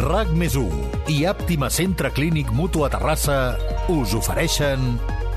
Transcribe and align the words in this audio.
RAC 0.00 0.30
més 0.34 0.54
i 1.12 1.24
Àptima 1.28 1.68
Centre 1.70 2.10
Clínic 2.14 2.50
Mutu 2.52 2.84
a 2.84 2.88
Terrassa 2.92 3.56
us 3.92 4.14
ofereixen 4.16 4.96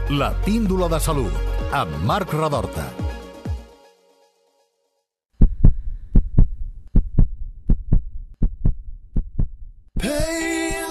la 0.10 0.32
píndola 0.46 0.88
de 0.90 1.00
salut 1.00 1.33
amb 1.72 1.92
Marc 2.08 2.33
Radorta. 2.33 2.85
Pain 10.00 10.86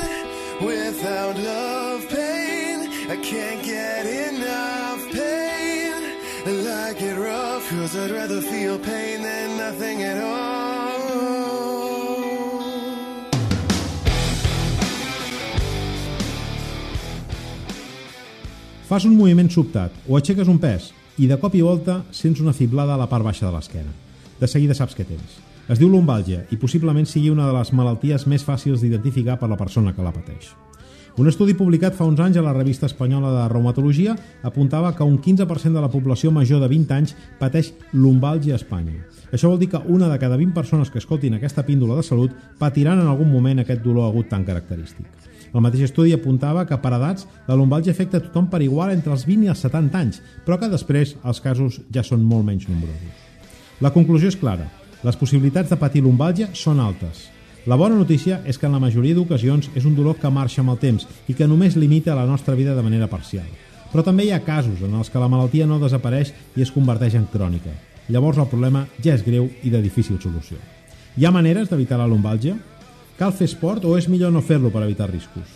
without 0.60 1.36
love, 1.38 2.08
pain. 2.08 2.90
I 3.08 3.16
can't 3.22 3.62
get 3.64 4.04
enough 4.06 5.02
pain. 5.12 6.02
Like 6.66 7.00
it 7.02 7.16
rough, 7.16 7.68
cause 7.70 7.96
I'd 7.96 8.10
rather 8.10 8.40
feel 8.40 8.78
pain 8.78 9.22
than 9.22 9.56
nothing 9.56 10.02
at 10.02 10.22
all. 10.22 10.55
Fas 18.86 19.02
un 19.02 19.16
moviment 19.18 19.48
sobtat 19.50 19.94
o 20.06 20.14
aixeques 20.14 20.46
un 20.46 20.60
pes 20.62 20.92
i 21.18 21.26
de 21.26 21.34
cop 21.42 21.56
i 21.58 21.62
volta 21.66 21.96
sents 22.14 22.38
una 22.38 22.52
fiblada 22.54 22.94
a 22.94 23.00
la 23.00 23.08
part 23.10 23.26
baixa 23.26 23.48
de 23.48 23.50
l'esquena. 23.50 23.90
De 24.38 24.46
seguida 24.46 24.76
saps 24.78 24.94
què 24.94 25.02
tens. 25.08 25.40
Es 25.66 25.80
diu 25.80 25.90
lumbàlgia 25.90 26.44
i 26.54 26.58
possiblement 26.62 27.08
sigui 27.10 27.32
una 27.32 27.48
de 27.48 27.56
les 27.56 27.72
malalties 27.74 28.28
més 28.30 28.46
fàcils 28.46 28.84
d'identificar 28.84 29.40
per 29.40 29.50
la 29.50 29.58
persona 29.58 29.90
que 29.90 30.06
la 30.06 30.14
pateix. 30.14 30.52
Un 31.18 31.26
estudi 31.26 31.56
publicat 31.58 31.98
fa 31.98 32.06
uns 32.06 32.22
anys 32.22 32.38
a 32.38 32.46
la 32.46 32.54
revista 32.54 32.86
espanyola 32.86 33.34
de 33.34 33.48
reumatologia 33.50 34.14
apuntava 34.46 34.94
que 34.94 35.02
un 35.02 35.18
15% 35.18 35.74
de 35.74 35.82
la 35.82 35.90
població 35.90 36.30
major 36.30 36.62
de 36.62 36.70
20 36.70 36.94
anys 36.94 37.16
pateix 37.40 37.74
lumbàlgia 37.90 38.54
a 38.54 38.62
Espanya. 38.62 39.00
Això 39.32 39.50
vol 39.50 39.58
dir 39.58 39.72
que 39.72 39.82
una 39.82 40.12
de 40.12 40.22
cada 40.22 40.38
20 40.38 40.54
persones 40.54 40.94
que 40.94 41.02
escoltin 41.02 41.34
aquesta 41.34 41.66
píndola 41.66 41.98
de 41.98 42.06
salut 42.06 42.38
patiran 42.60 43.02
en 43.02 43.10
algun 43.10 43.34
moment 43.34 43.64
aquest 43.64 43.82
dolor 43.82 44.12
agut 44.12 44.30
tan 44.30 44.46
característic. 44.46 45.10
El 45.52 45.62
mateix 45.64 45.86
estudi 45.86 46.14
apuntava 46.16 46.64
que 46.66 46.78
per 46.80 46.92
edats 46.96 47.26
la 47.46 47.56
lumbàlgia 47.58 47.94
afecta 47.94 48.18
a 48.18 48.24
tothom 48.24 48.48
per 48.50 48.62
igual 48.64 48.92
entre 48.94 49.12
els 49.12 49.26
20 49.28 49.46
i 49.46 49.52
els 49.52 49.62
70 49.66 50.00
anys, 50.00 50.20
però 50.46 50.58
que 50.58 50.72
després 50.72 51.16
els 51.24 51.40
casos 51.40 51.80
ja 51.92 52.04
són 52.06 52.24
molt 52.24 52.46
menys 52.48 52.68
nombrosos. 52.68 53.24
La 53.80 53.92
conclusió 53.92 54.28
és 54.32 54.36
clara. 54.40 54.70
Les 55.04 55.16
possibilitats 55.16 55.70
de 55.70 55.76
patir 55.76 56.02
lumbàlgia 56.02 56.48
són 56.54 56.80
altes. 56.80 57.26
La 57.66 57.76
bona 57.76 57.96
notícia 57.98 58.40
és 58.46 58.58
que 58.58 58.68
en 58.68 58.76
la 58.76 58.80
majoria 58.80 59.16
d'ocasions 59.16 59.72
és 59.74 59.84
un 59.84 59.96
dolor 59.96 60.20
que 60.22 60.30
marxa 60.30 60.62
amb 60.62 60.70
el 60.72 60.78
temps 60.78 61.06
i 61.26 61.34
que 61.34 61.48
només 61.50 61.76
limita 61.76 62.14
la 62.14 62.26
nostra 62.26 62.54
vida 62.54 62.76
de 62.76 62.82
manera 62.82 63.08
parcial. 63.10 63.48
Però 63.90 64.04
també 64.06 64.26
hi 64.26 64.30
ha 64.30 64.44
casos 64.46 64.82
en 64.86 64.94
els 64.94 65.10
que 65.10 65.18
la 65.18 65.28
malaltia 65.28 65.66
no 65.66 65.80
desapareix 65.82 66.32
i 66.56 66.62
es 66.62 66.70
converteix 66.70 67.16
en 67.18 67.26
crònica. 67.32 67.74
Llavors 68.08 68.38
el 68.38 68.46
problema 68.46 68.84
ja 69.02 69.16
és 69.16 69.24
greu 69.26 69.48
i 69.66 69.70
de 69.70 69.82
difícil 69.82 70.20
solució. 70.22 70.58
Hi 71.16 71.26
ha 71.26 71.34
maneres 71.34 71.70
d'evitar 71.70 71.98
la 71.98 72.06
lumbàlgia? 72.06 72.54
Cal 73.16 73.32
fer 73.32 73.46
esport 73.48 73.84
o 73.88 73.94
és 73.96 74.10
millor 74.12 74.28
no 74.28 74.42
fer-lo 74.44 74.68
per 74.68 74.82
evitar 74.84 75.06
riscos? 75.08 75.48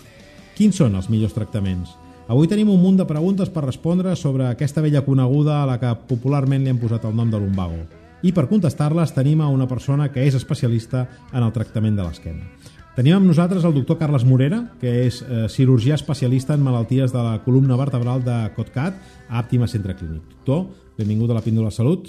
Quins 0.56 0.78
són 0.80 0.94
els 0.96 1.10
millors 1.12 1.34
tractaments? 1.36 1.92
Avui 2.30 2.48
tenim 2.48 2.70
un 2.72 2.80
munt 2.80 2.96
de 2.96 3.04
preguntes 3.04 3.50
per 3.52 3.66
respondre 3.66 4.14
sobre 4.16 4.46
aquesta 4.48 4.80
vella 4.80 5.02
coneguda 5.04 5.58
a 5.60 5.66
la 5.68 5.76
que 5.82 5.90
popularment 6.08 6.64
li 6.64 6.72
han 6.72 6.78
posat 6.80 7.04
el 7.04 7.16
nom 7.18 7.28
de 7.28 7.40
lumbago. 7.42 7.82
I 8.24 8.32
per 8.32 8.46
contestar-les 8.48 9.12
tenim 9.12 9.42
a 9.44 9.48
una 9.52 9.66
persona 9.68 10.08
que 10.12 10.24
és 10.24 10.36
especialista 10.38 11.02
en 11.32 11.44
el 11.44 11.52
tractament 11.52 11.98
de 11.98 12.06
l'esquena. 12.06 12.48
Tenim 12.96 13.18
amb 13.18 13.28
nosaltres 13.28 13.66
el 13.68 13.76
doctor 13.76 13.98
Carles 14.00 14.24
Morera, 14.24 14.62
que 14.80 14.94
és 15.04 15.20
eh, 15.20 15.44
cirurgià 15.52 15.98
especialista 16.00 16.56
en 16.56 16.64
malalties 16.64 17.12
de 17.12 17.20
la 17.26 17.36
columna 17.44 17.76
vertebral 17.76 18.24
de 18.24 18.38
COTCAT 18.56 18.96
a 19.28 19.36
Àptima 19.42 19.68
Centre 19.68 19.98
Clínic. 20.00 20.24
Doctor, 20.32 20.64
benvingut 20.96 21.30
a 21.30 21.36
la 21.36 21.44
Píndola 21.44 21.70
Salut. 21.74 22.08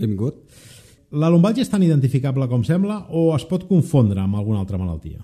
Benvingut. 0.00 0.42
La 1.10 1.26
lumbàlgia 1.26 1.64
és 1.64 1.70
tan 1.70 1.82
identificable 1.82 2.46
com 2.46 2.62
sembla 2.62 3.00
o 3.10 3.32
es 3.34 3.42
pot 3.50 3.64
confondre 3.66 4.20
amb 4.22 4.36
alguna 4.38 4.60
altra 4.60 4.78
malaltia? 4.78 5.18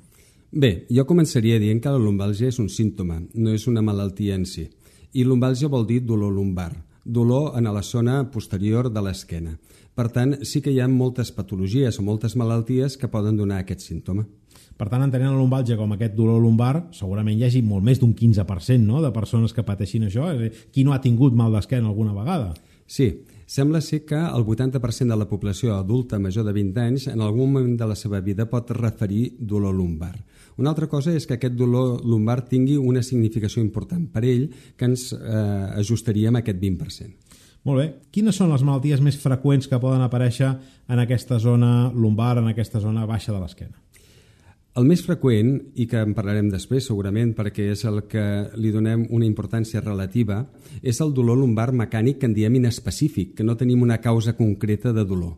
Bé, 0.51 0.71
jo 0.91 1.05
començaria 1.07 1.61
dient 1.63 1.79
que 1.83 1.93
la 1.95 2.01
lumbàlgia 2.03 2.51
és 2.51 2.59
un 2.59 2.67
símptoma, 2.67 3.21
no 3.35 3.53
és 3.55 3.69
una 3.71 3.85
malaltia 3.87 4.35
en 4.35 4.43
si. 4.51 4.65
I 5.15 5.23
lumbàlgia 5.23 5.71
vol 5.71 5.87
dir 5.87 6.01
dolor 6.03 6.33
lumbar, 6.35 6.73
dolor 7.05 7.55
en 7.55 7.71
la 7.71 7.85
zona 7.87 8.25
posterior 8.33 8.89
de 8.91 9.05
l'esquena. 9.05 9.55
Per 9.95 10.09
tant, 10.11 10.35
sí 10.43 10.59
que 10.61 10.75
hi 10.75 10.81
ha 10.83 10.89
moltes 10.91 11.31
patologies 11.31 12.01
o 12.01 12.03
moltes 12.03 12.35
malalties 12.35 12.99
que 12.99 13.13
poden 13.13 13.39
donar 13.39 13.61
aquest 13.63 13.87
símptoma. 13.87 14.27
Per 14.77 14.91
tant, 14.91 15.07
entenent 15.07 15.37
la 15.37 15.39
lumbàlgia 15.39 15.79
com 15.79 15.95
aquest 15.95 16.19
dolor 16.19 16.43
lumbar, 16.43 16.89
segurament 16.99 17.39
hi 17.39 17.47
hagi 17.47 17.63
molt 17.63 17.87
més 17.87 18.03
d'un 18.03 18.11
15% 18.11 18.83
no? 18.83 18.99
de 19.07 19.15
persones 19.15 19.55
que 19.55 19.63
pateixin 19.63 20.11
això. 20.11 20.35
Qui 20.75 20.83
no 20.83 20.93
ha 20.93 21.01
tingut 21.01 21.39
mal 21.39 21.55
d'esquena 21.55 21.87
alguna 21.87 22.13
vegada? 22.17 22.57
Sí, 22.87 23.13
sembla 23.47 23.81
ser 23.81 24.05
que 24.05 24.19
el 24.19 24.45
80% 24.45 25.15
de 25.15 25.17
la 25.17 25.29
població 25.31 25.77
adulta 25.77 26.19
major 26.19 26.45
de 26.45 26.53
20 26.53 26.83
anys 26.83 27.07
en 27.13 27.23
algun 27.23 27.53
moment 27.53 27.77
de 27.79 27.87
la 27.87 27.97
seva 27.97 28.21
vida 28.21 28.49
pot 28.51 28.71
referir 28.75 29.37
dolor 29.39 29.75
lumbar. 29.75 30.17
Una 30.57 30.71
altra 30.71 30.89
cosa 30.89 31.15
és 31.15 31.27
que 31.27 31.37
aquest 31.37 31.55
dolor 31.55 32.03
lumbar 32.05 32.43
tingui 32.49 32.77
una 32.77 33.03
significació 33.03 33.63
important 33.63 34.09
per 34.13 34.25
ell 34.25 34.49
que 34.77 34.89
ens 34.89 35.13
eh, 35.13 35.79
ajustaríem 35.79 36.37
a 36.37 36.43
aquest 36.43 36.61
20%. 36.61 37.15
Molt 37.67 37.81
bé. 37.81 37.87
Quines 38.15 38.37
són 38.39 38.53
les 38.53 38.63
malalties 38.63 39.01
més 39.03 39.19
freqüents 39.19 39.67
que 39.67 39.81
poden 39.83 40.05
aparèixer 40.05 40.53
en 40.89 41.03
aquesta 41.03 41.41
zona 41.43 41.91
lumbar, 41.91 42.37
en 42.39 42.53
aquesta 42.53 42.81
zona 42.81 43.07
baixa 43.11 43.35
de 43.35 43.41
l'esquena? 43.43 43.75
El 44.77 44.85
més 44.85 45.01
freqüent, 45.01 45.55
i 45.81 45.87
que 45.89 46.03
en 46.05 46.11
parlarem 46.13 46.51
després 46.53 46.85
segurament 46.85 47.31
perquè 47.39 47.71
és 47.73 47.87
el 47.89 48.03
que 48.13 48.25
li 48.61 48.69
donem 48.75 49.07
una 49.17 49.25
importància 49.25 49.81
relativa, 49.81 50.43
és 50.83 51.01
el 51.01 51.15
dolor 51.17 51.41
lumbar 51.41 51.71
mecànic 51.73 52.19
que 52.21 52.29
en 52.29 52.35
diem 52.37 52.59
inespecífic, 52.61 53.33
que 53.39 53.47
no 53.47 53.57
tenim 53.57 53.87
una 53.87 54.03
causa 54.05 54.37
concreta 54.37 54.93
de 54.93 55.07
dolor. 55.09 55.33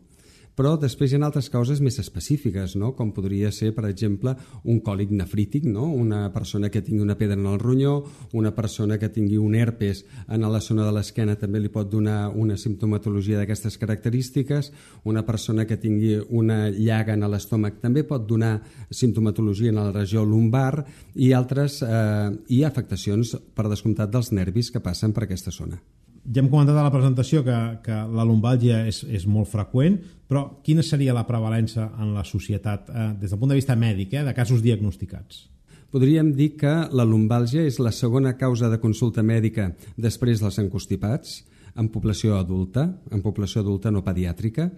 Però 0.58 0.72
després 0.74 1.12
hi 1.12 1.18
ha 1.18 1.22
altres 1.22 1.46
causes 1.54 1.78
més 1.78 2.00
específiques, 2.02 2.72
no? 2.74 2.90
com 2.98 3.12
podria 3.14 3.52
ser, 3.54 3.68
per 3.76 3.84
exemple, 3.86 4.32
un 4.66 4.80
còlic 4.82 5.12
nefrític, 5.14 5.68
no? 5.70 5.84
una 5.94 6.32
persona 6.34 6.66
que 6.74 6.82
tingui 6.82 7.04
una 7.04 7.14
pedra 7.20 7.36
en 7.38 7.46
el 7.46 7.60
ronyó, 7.62 7.92
una 8.34 8.50
persona 8.56 8.96
que 8.98 9.10
tingui 9.14 9.38
un 9.38 9.54
herpes 9.54 10.02
en 10.26 10.42
la 10.42 10.60
zona 10.60 10.82
de 10.88 10.96
l'esquena 10.96 11.36
també 11.38 11.60
li 11.62 11.70
pot 11.70 11.86
donar 11.92 12.32
una 12.34 12.56
simptomatologia 12.58 13.38
d'aquestes 13.38 13.78
característiques, 13.78 14.72
una 15.06 15.22
persona 15.28 15.62
que 15.64 15.78
tingui 15.78 16.16
una 16.40 16.58
llaga 16.74 17.14
en 17.14 17.28
l'estómac 17.30 17.78
també 17.84 18.02
pot 18.02 18.26
donar 18.26 18.56
simptomatologia 18.90 19.70
en 19.70 19.78
la 19.78 19.92
regió 19.94 20.24
lumbar 20.26 20.82
i 21.14 21.30
altres 21.38 21.84
eh, 21.86 22.34
i 22.50 22.64
afectacions, 22.66 23.36
per 23.54 23.70
descomptat, 23.70 24.10
dels 24.10 24.32
nervis 24.34 24.72
que 24.74 24.82
passen 24.82 25.14
per 25.14 25.28
aquesta 25.28 25.54
zona. 25.54 25.78
Ja 26.28 26.42
hem 26.42 26.50
comentat 26.52 26.76
a 26.76 26.84
la 26.84 26.92
presentació 26.92 27.40
que, 27.44 27.56
que 27.84 27.98
la 28.12 28.24
lumbàlgia 28.28 28.82
és, 28.88 29.00
és 29.08 29.24
molt 29.24 29.48
freqüent, 29.48 29.96
però 30.28 30.60
quina 30.64 30.84
seria 30.84 31.14
la 31.16 31.24
prevalença 31.24 31.86
en 31.96 32.10
la 32.12 32.24
societat 32.28 32.90
eh, 32.90 33.06
des 33.22 33.32
del 33.32 33.40
punt 33.40 33.54
de 33.54 33.56
vista 33.56 33.76
mèdic, 33.76 34.12
eh, 34.12 34.24
de 34.26 34.34
casos 34.36 34.60
diagnosticats? 34.64 35.46
Podríem 35.88 36.34
dir 36.36 36.50
que 36.60 36.74
la 36.92 37.06
lumbàlgia 37.08 37.64
és 37.64 37.78
la 37.80 37.94
segona 37.96 38.34
causa 38.36 38.68
de 38.68 38.76
consulta 38.82 39.24
mèdica 39.24 39.70
després 39.96 40.42
dels 40.44 40.60
encostipats, 40.60 41.38
en 41.78 41.88
població 41.94 42.36
adulta, 42.36 42.84
en 43.14 43.22
població 43.24 43.62
adulta 43.62 43.92
no 43.94 44.04
pediàtrica, 44.04 44.68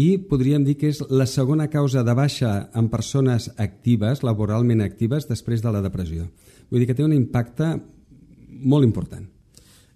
i 0.00 0.16
podríem 0.30 0.64
dir 0.64 0.78
que 0.80 0.88
és 0.94 1.02
la 1.10 1.26
segona 1.28 1.68
causa 1.68 2.04
de 2.06 2.16
baixa 2.16 2.54
en 2.72 2.88
persones 2.88 3.50
actives, 3.58 4.24
laboralment 4.24 4.80
actives, 4.80 5.28
després 5.28 5.60
de 5.60 5.74
la 5.74 5.84
depressió. 5.84 6.30
Vull 6.70 6.80
dir 6.80 6.88
que 6.88 6.96
té 6.96 7.04
un 7.04 7.12
impacte 7.12 7.74
molt 8.64 8.88
important. 8.88 9.33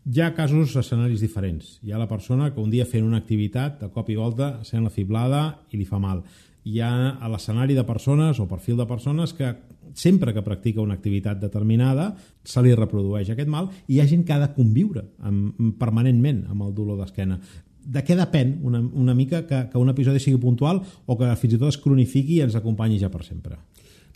Hi 0.09 0.23
ha 0.25 0.31
casos, 0.33 0.73
escenaris 0.81 1.21
diferents. 1.21 1.75
Hi 1.85 1.93
ha 1.93 1.99
la 2.01 2.09
persona 2.09 2.47
que 2.55 2.63
un 2.63 2.71
dia 2.73 2.87
fent 2.89 3.05
una 3.05 3.19
activitat, 3.21 3.75
de 3.83 3.91
cop 3.93 4.07
i 4.09 4.15
volta, 4.17 4.63
sent 4.65 4.87
la 4.87 4.93
fiblada 4.93 5.41
i 5.69 5.77
li 5.77 5.85
fa 5.85 5.99
mal. 6.01 6.23
Hi 6.65 6.81
ha 6.81 7.29
l'escenari 7.29 7.77
de 7.77 7.85
persones 7.85 8.41
o 8.41 8.47
perfil 8.49 8.79
de 8.81 8.87
persones 8.89 9.35
que 9.37 9.51
sempre 9.93 10.33
que 10.33 10.45
practica 10.47 10.81
una 10.81 10.97
activitat 10.97 11.43
determinada 11.43 12.15
se 12.41 12.65
li 12.65 12.73
reprodueix 12.73 13.29
aquest 13.35 13.53
mal 13.53 13.69
i 13.85 13.99
hi 13.99 14.01
ha 14.01 14.09
gent 14.09 14.25
que 14.25 14.33
ha 14.33 14.41
de 14.41 14.49
conviure 14.57 15.05
amb, 15.21 15.77
permanentment 15.77 16.47
amb 16.49 16.65
el 16.65 16.73
dolor 16.79 17.03
d'esquena. 17.03 17.37
De 17.85 18.01
què 18.01 18.17
depèn 18.17 18.63
una, 18.65 18.81
una 18.81 19.17
mica 19.19 19.43
que, 19.45 19.67
que 19.69 19.83
un 19.83 19.93
episodi 19.93 20.25
sigui 20.25 20.41
puntual 20.41 20.81
o 21.05 21.19
que 21.21 21.35
fins 21.37 21.59
i 21.59 21.61
tot 21.61 21.75
es 21.75 21.83
cronifiqui 21.85 22.39
i 22.39 22.47
ens 22.47 22.57
acompanyi 22.57 22.97
ja 23.05 23.13
per 23.13 23.27
sempre? 23.29 23.61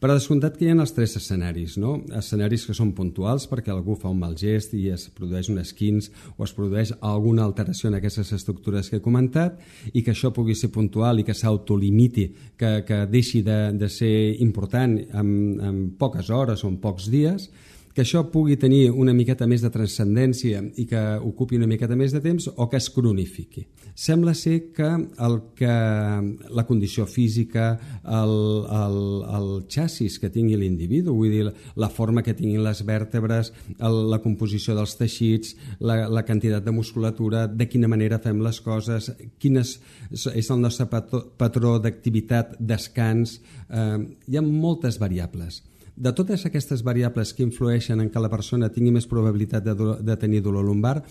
Per 0.03 0.09
a 0.11 0.17
descomptat 0.17 0.57
que 0.59 0.65
hi 0.67 0.73
ha 0.73 0.75
els 0.83 0.91
tres 0.97 1.13
escenaris, 1.15 1.77
no? 1.79 1.93
Escenaris 2.19 2.65
que 2.67 2.75
són 2.75 2.89
puntuals 2.97 3.45
perquè 3.47 3.71
algú 3.71 3.95
fa 3.95 4.11
un 4.11 4.19
mal 4.19 4.33
gest 4.35 4.73
i 4.75 4.89
es 4.91 5.05
produeix 5.15 5.47
un 5.53 5.61
esquins 5.63 6.09
o 6.33 6.43
es 6.43 6.53
produeix 6.57 6.91
alguna 7.07 7.45
alteració 7.47 7.87
en 7.87 8.01
aquestes 8.01 8.33
estructures 8.35 8.91
que 8.91 8.99
he 8.99 9.05
comentat 9.05 9.61
i 9.93 10.03
que 10.03 10.11
això 10.11 10.33
pugui 10.35 10.57
ser 10.59 10.73
puntual 10.75 11.23
i 11.23 11.27
que 11.29 11.37
s'autolimiti, 11.39 12.25
que, 12.59 12.73
que 12.89 12.99
deixi 13.13 13.45
de, 13.47 13.61
de 13.79 13.87
ser 13.87 14.11
important 14.43 14.99
en, 14.99 15.31
en 15.71 15.79
poques 16.03 16.35
hores 16.35 16.67
o 16.67 16.73
en 16.73 16.81
pocs 16.83 17.07
dies 17.07 17.47
que 17.95 18.03
això 18.03 18.25
pugui 18.33 18.59
tenir 18.59 18.89
una 18.91 19.15
miqueta 19.15 19.47
més 19.47 19.63
de 19.63 19.71
transcendència 19.71 20.67
i 20.83 20.89
que 20.91 21.07
ocupi 21.23 21.63
una 21.63 21.71
miqueta 21.71 21.95
més 21.95 22.11
de 22.11 22.25
temps 22.27 22.51
o 22.57 22.67
que 22.67 22.83
es 22.83 22.91
cronifiqui. 22.91 23.69
Sembla 23.95 24.33
ser 24.35 24.73
que, 24.73 24.87
el 24.87 25.35
que 25.55 25.67
la 25.69 26.65
condició 26.67 27.05
física, 27.07 27.79
el, 28.05 28.33
el, 28.73 28.99
el 29.37 29.49
xassis 29.69 30.17
que 30.19 30.31
tingui 30.33 30.57
l'individu, 30.57 31.13
vull 31.13 31.33
dir, 31.33 31.51
la 31.77 31.91
forma 31.93 32.25
que 32.25 32.33
tinguin 32.37 32.65
les 32.65 32.81
vèrtebres, 32.89 33.53
el, 33.79 33.99
la 34.13 34.21
composició 34.25 34.77
dels 34.79 34.97
teixits, 34.97 35.57
la, 35.81 36.07
la 36.09 36.25
quantitat 36.25 36.65
de 36.65 36.73
musculatura, 36.73 37.45
de 37.47 37.69
quina 37.69 37.91
manera 37.91 38.21
fem 38.23 38.41
les 38.45 38.63
coses, 38.65 39.11
quin 39.39 39.61
és, 39.61 39.75
és 40.11 40.49
el 40.49 40.63
nostre 40.63 40.89
patró 40.89 41.77
d'activitat, 41.83 42.57
descans... 42.59 43.41
Eh, 43.69 44.01
hi 44.29 44.39
ha 44.39 44.43
moltes 44.45 44.99
variables. 45.01 45.61
De 45.93 46.13
totes 46.17 46.47
aquestes 46.49 46.81
variables 46.83 47.35
que 47.37 47.45
influeixen 47.45 48.01
en 48.01 48.09
que 48.11 48.21
la 48.23 48.33
persona 48.33 48.73
tingui 48.73 48.95
més 48.95 49.07
probabilitat 49.09 49.67
de, 49.67 49.77
de 50.01 50.17
tenir 50.17 50.41
dolor 50.41 50.65
lumbar, 50.65 51.03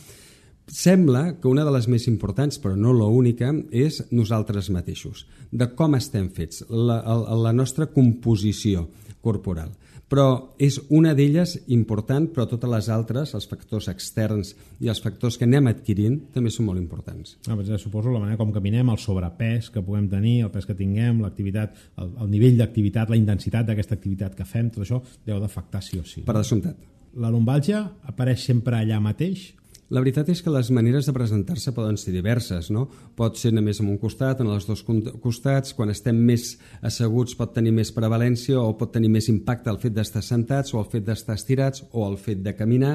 Sembla 0.72 1.36
que 1.42 1.50
una 1.52 1.66
de 1.68 1.72
les 1.76 1.90
més 1.92 2.08
importants, 2.08 2.56
però 2.64 2.78
no 2.80 2.94
l'única, 2.96 3.52
és 3.76 4.00
nosaltres 4.16 4.70
mateixos, 4.72 5.26
de 5.52 5.68
com 5.76 5.98
estem 5.98 6.30
fets, 6.32 6.64
la, 6.72 7.02
la, 7.36 7.52
nostra 7.52 7.90
composició 7.92 8.88
corporal 9.22 9.76
però 10.12 10.26
és 10.60 10.76
una 10.92 11.14
d'elles 11.16 11.54
important, 11.72 12.26
però 12.36 12.44
totes 12.52 12.68
les 12.68 12.90
altres, 12.92 13.32
els 13.38 13.46
factors 13.48 13.86
externs 13.88 14.50
i 14.84 14.90
els 14.92 15.00
factors 15.00 15.38
que 15.40 15.48
anem 15.48 15.70
adquirint, 15.72 16.18
també 16.36 16.52
són 16.52 16.68
molt 16.68 16.82
importants. 16.82 17.38
Ah, 17.46 17.56
doncs, 17.56 17.72
suposo 17.80 18.12
la 18.12 18.20
manera 18.20 18.36
com 18.42 18.52
caminem, 18.52 18.92
el 18.92 19.00
sobrepès 19.00 19.70
que 19.72 19.84
puguem 19.86 20.10
tenir, 20.12 20.42
el 20.44 20.52
pes 20.52 20.68
que 20.68 20.76
tinguem, 20.76 21.22
l'activitat, 21.24 21.80
el, 22.04 22.12
el 22.26 22.32
nivell 22.34 22.60
d'activitat, 22.60 23.08
la 23.08 23.22
intensitat 23.22 23.70
d'aquesta 23.70 23.96
activitat 23.96 24.36
que 24.36 24.50
fem, 24.50 24.68
tot 24.76 24.84
això 24.84 25.00
deu 25.24 25.40
d'afectar 25.40 25.80
sí 25.88 26.02
o 26.02 26.04
sí. 26.04 26.26
Per 26.28 26.36
descomptat. 26.36 26.84
La 27.24 27.32
lumbàlgia 27.32 27.86
apareix 28.12 28.44
sempre 28.52 28.84
allà 28.84 29.00
mateix 29.00 29.48
la 29.92 30.00
veritat 30.00 30.30
és 30.32 30.40
que 30.40 30.52
les 30.54 30.70
maneres 30.72 31.08
de 31.08 31.12
presentar-se 31.12 31.74
poden 31.76 31.98
ser 32.00 32.14
diverses, 32.16 32.70
no? 32.72 32.86
Pot 33.20 33.36
ser 33.36 33.50
només 33.52 33.82
en 33.84 33.90
un 33.92 33.98
costat, 34.00 34.40
en 34.40 34.48
els 34.48 34.64
dos 34.64 34.86
costats, 35.20 35.74
quan 35.76 35.92
estem 35.92 36.16
més 36.16 36.54
asseguts 36.80 37.36
pot 37.36 37.52
tenir 37.52 37.74
més 37.76 37.92
prevalència 37.92 38.56
o 38.62 38.72
pot 38.80 38.94
tenir 38.96 39.12
més 39.12 39.28
impacte 39.28 39.68
el 39.68 39.82
fet 39.84 39.98
d'estar 39.98 40.24
sentats 40.24 40.72
o 40.72 40.80
el 40.80 40.88
fet 40.94 41.04
d'estar 41.10 41.36
estirats 41.36 41.84
o 41.92 42.08
el 42.08 42.16
fet 42.16 42.40
de 42.40 42.56
caminar. 42.56 42.94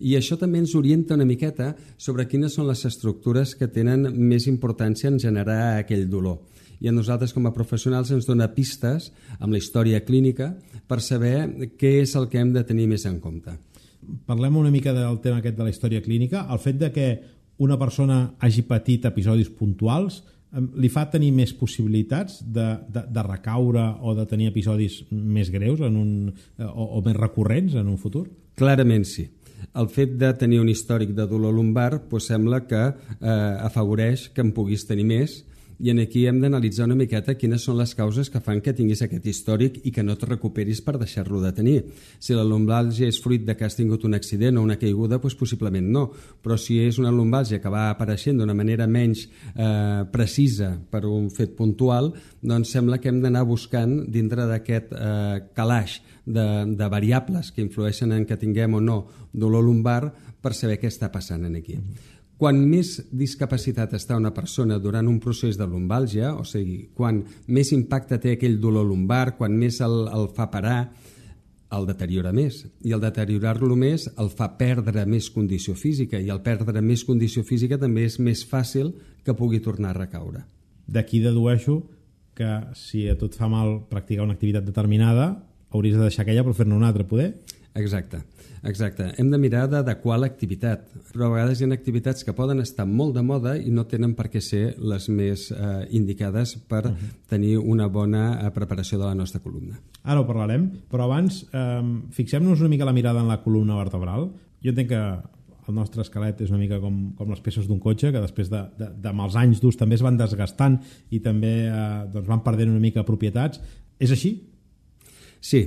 I 0.00 0.16
això 0.16 0.40
també 0.40 0.62
ens 0.62 0.72
orienta 0.78 1.20
una 1.20 1.28
miqueta 1.28 1.74
sobre 1.98 2.24
quines 2.32 2.56
són 2.56 2.70
les 2.72 2.86
estructures 2.88 3.52
que 3.52 3.68
tenen 3.68 4.08
més 4.16 4.48
importància 4.48 5.12
en 5.12 5.20
generar 5.20 5.76
aquell 5.76 6.08
dolor. 6.08 6.40
I 6.80 6.88
a 6.88 6.96
nosaltres 6.96 7.34
com 7.36 7.44
a 7.44 7.52
professionals 7.52 8.14
ens 8.14 8.24
dona 8.24 8.48
pistes 8.54 9.12
amb 9.38 9.52
la 9.52 9.60
història 9.60 10.00
clínica 10.00 10.54
per 10.88 11.02
saber 11.04 11.68
què 11.76 11.98
és 12.06 12.16
el 12.16 12.30
que 12.32 12.40
hem 12.40 12.56
de 12.56 12.64
tenir 12.64 12.88
més 12.88 13.04
en 13.04 13.20
compte 13.20 13.58
parlem 14.26 14.56
una 14.56 14.72
mica 14.74 14.94
del 14.96 15.20
tema 15.24 15.42
aquest 15.42 15.56
de 15.58 15.66
la 15.66 15.72
història 15.72 16.02
clínica. 16.04 16.46
El 16.50 16.60
fet 16.62 16.80
de 16.80 16.90
que 16.94 17.08
una 17.58 17.78
persona 17.78 18.34
hagi 18.38 18.62
patit 18.66 19.08
episodis 19.08 19.50
puntuals 19.50 20.22
li 20.80 20.88
fa 20.88 21.04
tenir 21.12 21.28
més 21.36 21.52
possibilitats 21.52 22.38
de, 22.40 22.68
de, 22.88 23.02
de 23.12 23.24
recaure 23.26 23.84
o 24.00 24.14
de 24.16 24.24
tenir 24.30 24.48
episodis 24.48 25.02
més 25.10 25.50
greus 25.52 25.82
en 25.84 25.98
un, 26.00 26.12
o, 26.64 26.86
o 26.98 27.02
més 27.04 27.16
recurrents 27.18 27.76
en 27.76 27.90
un 27.90 27.98
futur? 28.00 28.24
Clarament 28.56 29.04
sí. 29.06 29.26
El 29.76 29.90
fet 29.92 30.14
de 30.16 30.30
tenir 30.38 30.62
un 30.62 30.70
històric 30.70 31.12
de 31.16 31.26
dolor 31.28 31.52
lumbar 31.54 32.04
pues, 32.08 32.30
sembla 32.30 32.62
que 32.66 32.80
eh, 32.88 33.28
afavoreix 33.68 34.28
que 34.32 34.44
en 34.44 34.54
puguis 34.56 34.86
tenir 34.88 35.04
més 35.10 35.42
i 35.78 35.90
en 35.92 36.00
aquí 36.02 36.24
hem 36.26 36.40
d'analitzar 36.42 36.88
una 36.88 36.96
miqueta 36.98 37.36
quines 37.38 37.62
són 37.62 37.76
les 37.78 37.94
causes 37.94 38.30
que 38.32 38.40
fan 38.42 38.60
que 38.64 38.74
tinguis 38.74 39.02
aquest 39.04 39.26
històric 39.30 39.78
i 39.86 39.92
que 39.94 40.02
no 40.02 40.16
et 40.16 40.24
recuperis 40.26 40.80
per 40.82 40.96
deixar-lo 40.98 41.38
de 41.42 41.52
tenir. 41.54 41.76
Si 42.18 42.34
la 42.34 42.46
lumbalgia 42.46 43.06
és 43.06 43.20
fruit 43.22 43.44
de 43.46 43.54
que 43.54 43.66
has 43.66 43.78
tingut 43.78 44.04
un 44.08 44.18
accident 44.18 44.58
o 44.58 44.64
una 44.66 44.78
caiguda, 44.80 45.20
doncs 45.22 45.38
possiblement 45.38 45.86
no. 45.94 46.08
Però 46.42 46.58
si 46.58 46.80
és 46.82 46.98
una 46.98 47.14
lumbalgia 47.14 47.62
que 47.62 47.70
va 47.70 47.88
apareixent 47.92 48.42
d'una 48.42 48.56
manera 48.58 48.88
menys 48.90 49.28
eh, 49.54 50.02
precisa 50.10 50.74
per 50.90 51.04
un 51.06 51.30
fet 51.30 51.54
puntual, 51.54 52.10
doncs 52.42 52.74
sembla 52.74 52.98
que 52.98 53.12
hem 53.12 53.22
d'anar 53.22 53.46
buscant 53.46 54.00
dintre 54.10 54.50
d'aquest 54.50 54.92
eh, 54.98 55.40
calaix 55.54 56.00
de, 56.26 56.48
de 56.74 56.90
variables 56.90 57.52
que 57.54 57.62
influeixen 57.62 58.12
en 58.12 58.26
que 58.26 58.36
tinguem 58.36 58.74
o 58.74 58.82
no 58.82 59.04
dolor 59.32 59.62
lumbar 59.64 60.02
per 60.42 60.54
saber 60.54 60.78
què 60.82 60.90
està 60.90 61.12
passant 61.14 61.46
en 61.46 61.54
aquí. 61.54 61.78
Mm 61.78 61.86
-hmm. 61.86 62.17
Quan 62.38 62.60
més 62.70 62.92
discapacitat 63.10 63.96
està 63.98 64.16
una 64.16 64.30
persona 64.34 64.78
durant 64.78 65.08
un 65.10 65.18
procés 65.18 65.56
de 65.58 65.66
lumbàlgia, 65.66 66.36
o 66.38 66.44
sigui, 66.46 66.84
quan 66.94 67.24
més 67.50 67.72
impacte 67.74 68.20
té 68.22 68.36
aquell 68.36 68.60
dolor 68.62 68.86
lumbar, 68.86 69.34
quan 69.38 69.56
més 69.58 69.80
el, 69.82 70.04
el 70.14 70.28
fa 70.36 70.46
parar, 70.52 70.80
el 71.74 71.84
deteriora 71.88 72.32
més. 72.32 72.62
I 72.86 72.94
el 72.96 73.02
deteriorar-lo 73.02 73.76
més 73.76 74.06
el 74.16 74.30
fa 74.32 74.48
perdre 74.60 75.04
més 75.06 75.28
condició 75.34 75.74
física 75.76 76.20
i 76.20 76.30
el 76.32 76.40
perdre 76.44 76.80
més 76.80 77.04
condició 77.04 77.42
física 77.44 77.78
també 77.80 78.06
és 78.08 78.18
més 78.22 78.44
fàcil 78.48 78.94
que 79.24 79.36
pugui 79.36 79.60
tornar 79.60 79.92
a 79.92 79.98
recaure. 79.98 80.44
D'aquí 80.88 81.20
dedueixo 81.20 81.82
que 82.38 82.48
si 82.78 83.08
a 83.10 83.18
tot 83.18 83.34
fa 83.36 83.50
mal 83.50 83.80
practicar 83.90 84.24
una 84.24 84.38
activitat 84.38 84.64
determinada, 84.64 85.32
hauries 85.74 85.98
de 85.98 86.06
deixar 86.06 86.22
aquella 86.24 86.46
per 86.46 86.54
fer-ne 86.56 86.76
una 86.78 86.88
altra, 86.88 87.04
poder? 87.04 87.32
Exacte. 87.74 88.22
Exacte. 88.62 89.12
Hem 89.18 89.30
de 89.30 89.38
mirar 89.38 89.66
d'adequar 89.70 90.18
l'activitat, 90.18 90.88
però 91.12 91.28
a 91.28 91.32
vegades 91.36 91.60
hi 91.60 91.66
ha 91.66 91.70
activitats 91.74 92.26
que 92.26 92.34
poden 92.36 92.60
estar 92.64 92.86
molt 92.88 93.14
de 93.16 93.22
moda 93.22 93.54
i 93.58 93.70
no 93.74 93.86
tenen 93.90 94.14
per 94.18 94.28
què 94.32 94.42
ser 94.44 94.74
les 94.78 95.08
més 95.08 95.48
eh, 95.52 95.86
indicades 95.96 96.56
per 96.68 96.84
uh 96.86 96.90
-huh. 96.90 97.10
tenir 97.28 97.58
una 97.58 97.88
bona 97.88 98.40
eh, 98.40 98.50
preparació 98.50 98.98
de 98.98 99.04
la 99.04 99.14
nostra 99.14 99.40
columna. 99.40 99.80
Ara 100.02 100.20
ho 100.20 100.26
parlarem, 100.26 100.70
però 100.90 101.04
abans 101.04 101.46
eh, 101.52 101.82
fixem-nos 102.10 102.60
una 102.60 102.68
mica 102.68 102.84
la 102.84 102.92
mirada 102.92 103.20
en 103.20 103.28
la 103.28 103.42
columna 103.42 103.76
vertebral. 103.76 104.30
Jo 104.62 104.70
entenc 104.70 104.88
que 104.88 105.18
el 105.68 105.74
nostre 105.74 106.02
esquelet 106.02 106.40
és 106.40 106.50
una 106.50 106.58
mica 106.58 106.80
com, 106.80 107.12
com 107.16 107.28
les 107.28 107.40
peces 107.40 107.66
d'un 107.68 107.78
cotxe, 107.78 108.10
que 108.12 108.20
després 108.20 108.48
de, 108.48 108.62
de, 108.78 108.88
de 109.04 109.12
mals 109.12 109.36
anys 109.36 109.60
d'ús 109.60 109.76
també 109.76 109.94
es 109.94 110.02
van 110.02 110.16
desgastant 110.16 110.80
i 111.10 111.20
també 111.20 111.68
eh, 111.68 112.06
doncs 112.12 112.28
van 112.28 112.42
perdent 112.42 112.70
una 112.70 112.80
mica 112.80 113.04
propietats. 113.04 113.60
És 113.98 114.10
així? 114.10 114.32
Sí, 115.40 115.60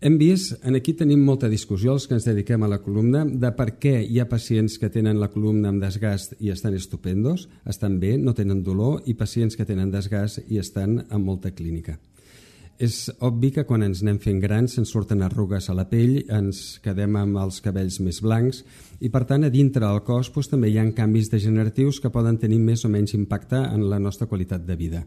hem 0.00 0.16
vist, 0.18 0.54
en 0.64 0.76
aquí 0.78 0.94
tenim 0.96 1.20
molta 1.24 1.48
discussió, 1.52 1.92
els 1.92 2.06
que 2.08 2.16
ens 2.16 2.24
dediquem 2.24 2.62
a 2.64 2.70
la 2.72 2.80
columna, 2.80 3.24
de 3.24 3.50
per 3.56 3.74
què 3.82 3.98
hi 4.00 4.20
ha 4.20 4.28
pacients 4.28 4.78
que 4.80 4.88
tenen 4.88 5.20
la 5.20 5.28
columna 5.28 5.68
amb 5.68 5.82
desgast 5.84 6.38
i 6.40 6.48
estan 6.50 6.74
estupendos, 6.74 7.48
estan 7.68 7.98
bé, 8.00 8.16
no 8.16 8.32
tenen 8.34 8.62
dolor, 8.64 9.02
i 9.04 9.14
pacients 9.14 9.56
que 9.56 9.68
tenen 9.68 9.92
desgast 9.92 10.40
i 10.48 10.58
estan 10.58 11.02
amb 11.10 11.24
molta 11.26 11.52
clínica. 11.52 11.98
És 12.80 13.10
obvi 13.20 13.50
que 13.52 13.66
quan 13.68 13.82
ens 13.84 14.00
anem 14.00 14.16
fent 14.24 14.38
grans 14.40 14.78
ens 14.80 14.88
surten 14.88 15.20
arrugues 15.20 15.68
a 15.68 15.74
la 15.76 15.84
pell, 15.90 16.22
ens 16.32 16.78
quedem 16.80 17.18
amb 17.20 17.36
els 17.42 17.60
cabells 17.60 17.98
més 18.00 18.22
blancs 18.24 18.62
i 19.04 19.10
per 19.12 19.26
tant 19.28 19.44
a 19.44 19.52
dintre 19.52 19.84
del 19.84 20.00
cos 20.06 20.32
doncs, 20.32 20.48
també 20.48 20.70
hi 20.70 20.78
ha 20.80 20.86
canvis 20.96 21.28
degeneratius 21.28 22.00
que 22.00 22.08
poden 22.08 22.40
tenir 22.40 22.58
més 22.58 22.86
o 22.86 22.88
menys 22.88 23.12
impacte 23.12 23.60
en 23.60 23.84
la 23.92 24.00
nostra 24.00 24.26
qualitat 24.26 24.64
de 24.64 24.76
vida. 24.80 25.04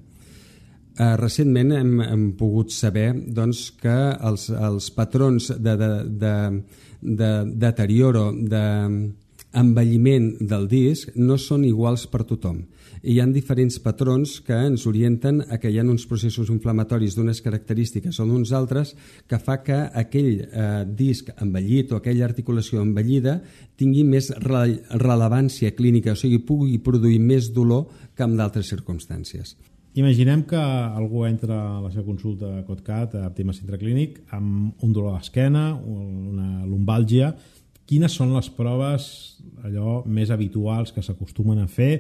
Eh, 0.94 1.16
recentment 1.18 1.72
hem, 1.74 1.94
hem 2.06 2.25
pogut 2.38 2.69
saber 2.69 3.16
doncs, 3.34 3.72
que 3.81 3.95
els, 4.13 4.50
els 4.54 4.92
patrons 4.94 5.50
de, 5.57 5.74
de, 5.80 5.90
de, 6.22 6.34
de 7.01 7.30
deterioro, 7.66 8.28
d'envelliment 8.30 10.28
de 10.38 10.45
del 10.51 10.69
disc 10.69 11.10
no 11.18 11.40
són 11.42 11.66
iguals 11.66 12.06
per 12.13 12.22
tothom. 12.30 12.62
Hi 13.04 13.18
ha 13.19 13.25
diferents 13.25 13.80
patrons 13.84 14.38
que 14.45 14.54
ens 14.68 14.86
orienten 14.88 15.42
a 15.50 15.57
que 15.57 15.74
hi 15.74 15.81
ha 15.81 15.84
uns 15.84 16.06
processos 16.07 16.54
inflamatoris 16.54 17.18
d'unes 17.18 17.42
característiques 17.42 18.22
o 18.22 18.30
d'uns 18.30 18.54
altres 18.54 18.94
que 19.28 19.42
fa 19.42 19.63
que 19.66 19.81
aquell 19.98 20.46
eh, 20.46 20.86
disc 20.86 21.34
envellit 21.41 21.91
o 21.91 21.98
aquella 21.98 22.29
articulació 22.29 22.86
envellida 22.86 23.39
tingui 23.82 24.06
més 24.06 24.29
re 24.46 24.77
rellevància 24.94 25.74
clínica, 25.74 26.13
o 26.13 26.15
sigui, 26.15 26.38
pugui 26.46 26.77
produir 26.77 27.17
més 27.20 27.50
dolor 27.51 27.89
que 28.13 28.29
en 28.29 28.38
d'altres 28.38 28.70
circumstàncies. 28.70 29.58
Imaginem 29.93 30.41
que 30.50 30.57
algú 30.57 31.27
entra 31.27 31.77
a 31.77 31.81
la 31.83 31.91
seva 31.93 32.07
consulta 32.07 32.50
a 32.57 32.63
COTCAT, 32.65 33.13
a 33.19 33.27
Optima 33.29 33.53
Centre 33.53 33.77
Clínic, 33.77 34.23
amb 34.33 34.81
un 34.81 34.93
dolor 34.93 35.19
d'esquena, 35.19 35.75
una 35.77 36.65
lumbàlgia. 36.65 37.29
Quines 37.85 38.15
són 38.17 38.33
les 38.33 38.50
proves 38.50 39.05
allò 39.62 40.01
més 40.09 40.33
habituals 40.33 40.95
que 40.95 41.03
s'acostumen 41.05 41.62
a 41.62 41.67
fer 41.69 41.91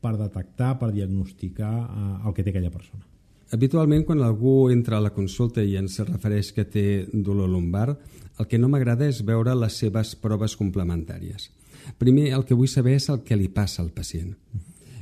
per 0.00 0.14
detectar, 0.20 0.76
per 0.78 0.92
diagnosticar 0.94 1.72
eh, 1.82 2.14
el 2.28 2.36
que 2.36 2.46
té 2.46 2.54
aquella 2.54 2.70
persona? 2.70 3.02
Habitualment, 3.50 4.06
quan 4.06 4.22
algú 4.22 4.70
entra 4.70 5.00
a 5.00 5.02
la 5.02 5.10
consulta 5.10 5.64
i 5.66 5.74
ens 5.74 5.98
refereix 6.06 6.52
que 6.54 6.68
té 6.70 6.86
dolor 7.10 7.50
lumbar, 7.50 7.96
el 8.38 8.46
que 8.46 8.62
no 8.62 8.70
m'agrada 8.70 9.10
és 9.10 9.24
veure 9.26 9.58
les 9.58 9.74
seves 9.74 10.14
proves 10.14 10.54
complementàries. 10.54 11.50
Primer, 11.98 12.30
el 12.30 12.46
que 12.46 12.54
vull 12.54 12.70
saber 12.70 12.94
és 13.00 13.10
el 13.10 13.24
que 13.26 13.34
li 13.34 13.50
passa 13.50 13.82
al 13.82 13.90
pacient. 13.90 14.36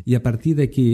I 0.08 0.16
a 0.16 0.22
partir 0.24 0.56
d'aquí, 0.56 0.88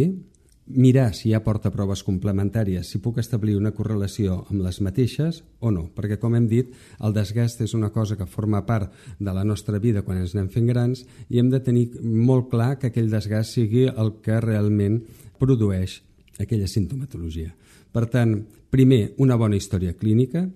mirar 0.66 1.12
si 1.14 1.30
ja 1.35 1.42
porta 1.44 1.68
proves 1.71 2.00
complementàries, 2.06 2.88
si 2.88 2.99
puc 3.04 3.18
establir 3.21 3.56
una 3.59 3.75
correlació 3.76 4.47
amb 4.49 4.62
les 4.64 4.78
mateixes 4.80 5.42
o 5.61 5.71
no, 5.71 5.90
perquè 5.94 6.16
com 6.18 6.35
hem 6.38 6.47
dit, 6.49 6.71
el 7.04 7.12
desgast 7.12 7.61
és 7.61 7.75
una 7.76 7.90
cosa 7.92 8.16
que 8.16 8.25
forma 8.26 8.62
part 8.64 8.92
de 9.18 9.35
la 9.37 9.44
nostra 9.44 9.78
vida 9.78 10.02
quan 10.02 10.23
ens 10.23 10.33
anem 10.35 10.49
fent 10.49 10.66
grans 10.71 11.04
i 11.28 11.38
hem 11.38 11.50
de 11.52 11.61
tenir 11.61 11.90
molt 12.00 12.49
clar 12.50 12.78
que 12.78 12.88
aquell 12.88 13.11
desgast 13.12 13.52
sigui 13.59 13.85
el 13.92 14.14
que 14.25 14.40
realment 14.40 15.02
produeix 15.38 16.00
aquella 16.40 16.66
sintomatologia. 16.71 17.52
Per 17.92 18.06
tant, 18.11 18.38
primer, 18.73 19.12
una 19.23 19.37
bona 19.37 19.54
història 19.61 19.92
clínica, 19.94 20.47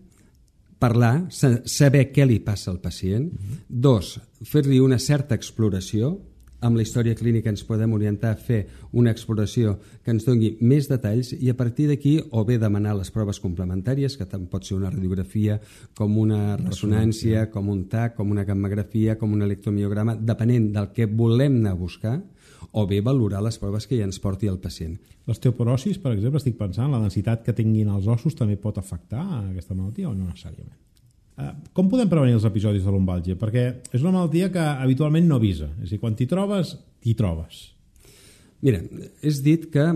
parlar, 0.78 1.26
sa- 1.30 1.60
saber 1.66 2.08
què 2.14 2.24
li 2.26 2.40
passa 2.40 2.70
al 2.72 2.80
pacient. 2.80 3.28
Dos, 3.68 4.16
fer-li 4.42 4.80
una 4.80 4.98
certa 4.98 5.34
exploració, 5.36 6.16
amb 6.60 6.76
la 6.76 6.82
història 6.82 7.14
clínica 7.14 7.50
ens 7.52 7.62
podem 7.66 7.92
orientar 7.94 8.32
a 8.34 8.38
fer 8.38 8.60
una 8.92 9.12
exploració 9.14 9.76
que 10.04 10.10
ens 10.14 10.26
doni 10.26 10.54
més 10.60 10.88
detalls 10.90 11.32
i 11.36 11.50
a 11.50 11.56
partir 11.58 11.88
d'aquí 11.90 12.16
o 12.30 12.44
bé 12.48 12.58
demanar 12.58 12.96
les 12.98 13.12
proves 13.14 13.38
complementàries, 13.42 14.16
que 14.18 14.26
tant 14.26 14.48
pot 14.50 14.66
ser 14.66 14.76
una 14.78 14.90
radiografia 14.90 15.60
com 15.94 16.18
una 16.18 16.56
ressonància, 16.56 17.46
com 17.52 17.70
un 17.70 17.84
TAC, 17.90 18.16
com 18.16 18.32
una 18.34 18.46
gammografia, 18.48 19.18
com 19.18 19.32
un 19.36 19.46
electromiograma, 19.46 20.16
depenent 20.16 20.72
del 20.74 20.90
que 20.96 21.06
volem 21.06 21.60
anar 21.60 21.76
a 21.76 21.80
buscar, 21.80 22.18
o 22.72 22.86
bé 22.86 23.00
valorar 23.00 23.40
les 23.42 23.56
proves 23.58 23.86
que 23.86 23.96
ja 23.96 24.04
ens 24.08 24.18
porti 24.20 24.50
el 24.50 24.58
pacient. 24.60 24.98
L'osteoporosis, 25.28 26.00
per 26.02 26.12
exemple, 26.16 26.42
estic 26.42 26.58
pensant, 26.58 26.90
la 26.92 27.00
densitat 27.00 27.44
que 27.46 27.54
tinguin 27.56 27.88
els 27.94 28.08
ossos 28.10 28.36
també 28.36 28.58
pot 28.60 28.78
afectar 28.80 29.22
a 29.22 29.40
aquesta 29.46 29.76
malaltia 29.76 30.10
o 30.10 30.14
no 30.14 30.26
necessàriament? 30.28 30.76
Eh, 31.38 31.54
Com 31.72 31.88
podem 31.90 32.10
prevenir 32.10 32.34
els 32.34 32.46
episodis 32.48 32.84
de 32.84 32.92
lumbàlgia? 32.92 33.38
Perquè 33.38 33.64
és 33.92 34.02
una 34.02 34.16
malaltia 34.16 34.50
que 34.50 34.62
habitualment 34.62 35.28
no 35.28 35.38
avisa. 35.38 35.70
És 35.82 35.92
a 35.92 35.94
dir, 35.94 36.00
quan 36.02 36.16
t'hi 36.18 36.26
trobes, 36.26 36.74
t'hi 37.04 37.14
trobes. 37.14 37.68
Mira, 38.66 38.82
és 39.22 39.42
dit 39.44 39.68
que 39.70 39.86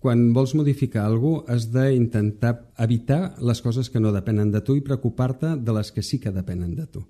quan 0.00 0.30
vols 0.32 0.54
modificar 0.56 1.04
alguna 1.04 1.42
cosa 1.44 1.54
has 1.54 1.66
d'intentar 1.74 2.54
evitar 2.80 3.36
les 3.44 3.60
coses 3.60 3.90
que 3.92 4.00
no 4.00 4.14
depenen 4.14 4.50
de 4.50 4.62
tu 4.64 4.78
i 4.78 4.80
preocupar-te 4.80 5.58
de 5.60 5.74
les 5.76 5.92
que 5.92 6.02
sí 6.02 6.18
que 6.18 6.32
depenen 6.32 6.72
de 6.74 6.86
tu. 6.86 7.04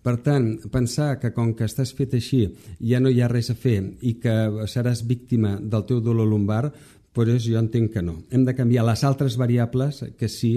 Per 0.00 0.16
tant, 0.24 0.54
pensar 0.72 1.18
que 1.20 1.34
com 1.36 1.52
que 1.52 1.66
estàs 1.68 1.92
fet 1.92 2.14
així 2.16 2.46
ja 2.80 3.02
no 3.04 3.12
hi 3.12 3.20
ha 3.20 3.28
res 3.28 3.50
a 3.52 3.54
fer 3.54 3.82
i 4.00 4.14
que 4.22 4.64
seràs 4.64 5.04
víctima 5.04 5.58
del 5.60 5.84
teu 5.84 6.00
dolor 6.00 6.30
lumbar, 6.30 6.70
doncs 7.12 7.44
jo 7.44 7.58
entenc 7.60 7.92
que 7.92 8.02
no. 8.02 8.22
Hem 8.32 8.46
de 8.46 8.54
canviar 8.56 8.86
les 8.88 9.04
altres 9.04 9.36
variables 9.36 10.00
que 10.16 10.28
sí 10.32 10.54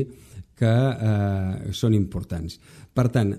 que 0.64 0.74
eh, 0.74 1.74
són 1.76 1.98
importants. 1.98 2.60
Per 2.96 3.10
tant, 3.14 3.36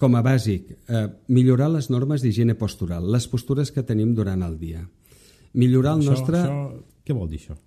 com 0.00 0.14
a 0.16 0.22
bàsic, 0.24 0.70
eh, 0.88 1.06
millorar 1.34 1.68
les 1.74 1.90
normes 1.92 2.22
d'higiene 2.24 2.56
postural, 2.60 3.10
les 3.12 3.26
postures 3.28 3.74
que 3.74 3.84
tenim 3.86 4.14
durant 4.16 4.46
el 4.46 4.56
dia. 4.60 4.86
Millorar 5.58 5.98
el 5.98 6.06
això, 6.06 6.14
nostre... 6.14 6.44
Això, 6.46 6.94
què 7.04 7.16
vol 7.16 7.28
dir 7.28 7.42
això? 7.42 7.58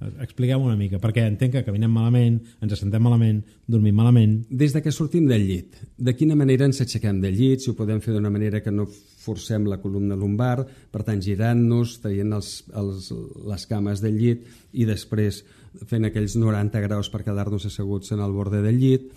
Expliqueu 0.00 0.62
una 0.64 0.78
mica, 0.80 0.96
perquè 0.96 1.26
entenc 1.28 1.52
que 1.58 1.64
caminem 1.66 1.92
malament, 1.92 2.38
ens 2.64 2.72
assentem 2.72 3.02
malament, 3.04 3.42
dormim 3.68 3.96
malament... 3.96 4.38
Des 4.48 4.72
de 4.72 4.80
que 4.80 4.92
sortim 4.96 5.26
del 5.28 5.44
llit, 5.44 5.76
de 6.00 6.14
quina 6.16 6.36
manera 6.38 6.64
ens 6.64 6.80
aixequem 6.80 7.18
del 7.20 7.36
llit, 7.36 7.60
si 7.60 7.68
ho 7.72 7.76
podem 7.76 8.00
fer 8.00 8.14
d'una 8.14 8.32
manera 8.32 8.62
que 8.64 8.72
no 8.72 8.86
forcem 8.88 9.66
la 9.68 9.76
columna 9.82 10.16
lumbar, 10.16 10.64
per 10.88 11.02
tant 11.04 11.20
girant-nos, 11.20 11.98
traient 12.00 12.32
els, 12.32 12.52
els, 12.80 13.10
les 13.52 13.66
cames 13.68 14.00
del 14.00 14.16
llit 14.16 14.46
i 14.72 14.86
després 14.88 15.42
fent 15.90 16.08
aquells 16.08 16.38
90 16.40 16.80
graus 16.86 17.12
per 17.12 17.20
quedar-nos 17.26 17.68
asseguts 17.68 18.16
en 18.16 18.22
el 18.24 18.32
borde 18.32 18.62
del 18.64 18.80
llit, 18.80 19.10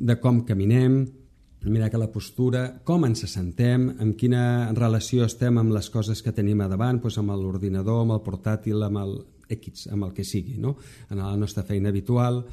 de 0.00 0.16
com 0.22 0.40
caminem, 0.48 1.02
mirar 1.68 1.90
que 1.92 2.00
la 2.00 2.08
postura, 2.08 2.64
com 2.88 3.04
ens 3.04 3.26
assentem, 3.28 3.90
amb 4.00 4.16
quina 4.16 4.72
relació 4.72 5.28
estem 5.28 5.60
amb 5.60 5.76
les 5.76 5.92
coses 5.92 6.24
que 6.24 6.32
tenim 6.32 6.64
a 6.64 6.70
davant, 6.72 7.02
doncs 7.04 7.20
amb 7.20 7.36
l'ordinador, 7.36 8.06
amb 8.06 8.16
el 8.16 8.24
portàtil, 8.24 8.80
amb 8.88 9.02
el 9.04 9.14
X, 9.50 9.88
amb 9.92 10.08
el 10.08 10.12
que 10.16 10.24
sigui, 10.24 10.58
no? 10.58 10.76
en 11.10 11.18
la 11.22 11.36
nostra 11.36 11.64
feina 11.66 11.90
habitual. 11.90 12.44